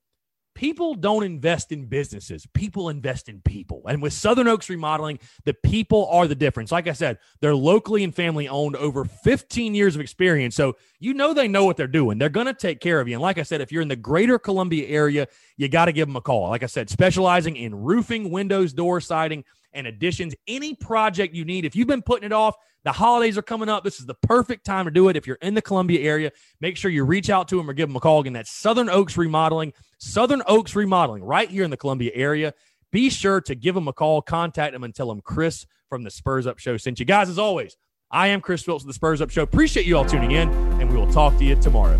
people 0.63 0.95
don't 0.95 1.23
invest 1.23 1.73
in 1.73 1.83
businesses. 1.87 2.47
People 2.53 2.87
invest 2.87 3.27
in 3.27 3.41
people. 3.41 3.81
And 3.85 4.01
with 4.01 4.13
southern 4.13 4.47
oaks 4.47 4.69
remodeling 4.69 5.19
the 5.43 5.53
people 5.53 6.07
are 6.07 6.25
the 6.25 6.35
difference. 6.35 6.71
Like 6.71 6.87
i 6.87 6.93
said 6.93 7.17
they're 7.41 7.53
locally 7.53 8.01
and 8.01 8.15
family 8.15 8.47
owned 8.47 8.77
over 8.77 9.03
15 9.03 9.75
years 9.75 9.95
of 9.95 9.99
experience. 10.01 10.55
So 10.55 10.77
you 10.99 11.13
know 11.13 11.33
they 11.33 11.49
know 11.49 11.65
what 11.65 11.75
they're 11.75 11.85
doing. 11.85 12.17
They're 12.17 12.29
going 12.29 12.47
to 12.47 12.53
take 12.53 12.79
care 12.79 13.01
of 13.01 13.09
you. 13.09 13.15
And 13.15 13.21
like 13.21 13.37
i 13.37 13.43
said 13.43 13.59
if 13.59 13.73
you're 13.73 13.81
in 13.81 13.89
the 13.89 13.97
greater 13.97 14.39
columbia 14.39 14.87
area 14.87 15.27
you 15.57 15.67
got 15.67 15.85
to 15.85 15.91
give 15.91 16.07
them 16.07 16.15
a 16.15 16.21
call. 16.21 16.47
Like 16.47 16.63
i 16.63 16.67
said 16.67 16.89
specializing 16.89 17.57
in 17.57 17.75
roofing 17.75 18.31
windows 18.31 18.71
door 18.71 19.01
siding 19.01 19.43
and 19.73 19.87
additions 19.87 20.35
any 20.47 20.75
project 20.75 21.33
you 21.33 21.45
need 21.45 21.65
if 21.65 21.75
you've 21.75 21.87
been 21.87 22.01
putting 22.01 22.25
it 22.25 22.33
off 22.33 22.55
the 22.83 22.91
holidays 22.91 23.37
are 23.37 23.43
coming 23.43 23.69
up. 23.69 23.83
This 23.83 23.99
is 23.99 24.05
the 24.05 24.13
perfect 24.13 24.65
time 24.65 24.85
to 24.85 24.91
do 24.91 25.07
it. 25.09 25.15
If 25.15 25.25
you're 25.25 25.37
in 25.41 25.53
the 25.53 25.61
Columbia 25.61 26.01
area, 26.01 26.31
make 26.59 26.75
sure 26.75 26.91
you 26.91 27.05
reach 27.05 27.29
out 27.29 27.47
to 27.49 27.55
them 27.55 27.69
or 27.69 27.73
give 27.73 27.87
them 27.89 27.95
a 27.95 27.99
call. 27.99 28.19
Again, 28.19 28.33
that's 28.33 28.51
Southern 28.51 28.89
Oaks 28.89 29.17
Remodeling, 29.17 29.73
Southern 29.99 30.43
Oaks 30.47 30.75
Remodeling, 30.75 31.23
right 31.23 31.49
here 31.49 31.63
in 31.63 31.71
the 31.71 31.77
Columbia 31.77 32.11
area. 32.13 32.53
Be 32.91 33.09
sure 33.09 33.41
to 33.41 33.55
give 33.55 33.73
them 33.73 33.87
a 33.87 33.93
call, 33.93 34.21
contact 34.21 34.73
them, 34.73 34.83
and 34.83 34.93
tell 34.93 35.07
them 35.07 35.21
Chris 35.21 35.65
from 35.89 36.03
the 36.03 36.11
Spurs 36.11 36.45
Up 36.45 36.59
Show 36.59 36.77
sent 36.77 36.99
you. 36.99 37.05
Guys, 37.05 37.29
as 37.29 37.39
always, 37.39 37.77
I 38.11 38.27
am 38.27 38.41
Chris 38.41 38.63
Phillips 38.63 38.83
of 38.83 38.87
the 38.87 38.93
Spurs 38.93 39.21
Up 39.21 39.29
Show. 39.29 39.41
Appreciate 39.43 39.85
you 39.85 39.97
all 39.97 40.05
tuning 40.05 40.31
in, 40.31 40.49
and 40.79 40.91
we 40.91 40.97
will 40.97 41.11
talk 41.11 41.37
to 41.37 41.45
you 41.45 41.55
tomorrow. 41.55 41.99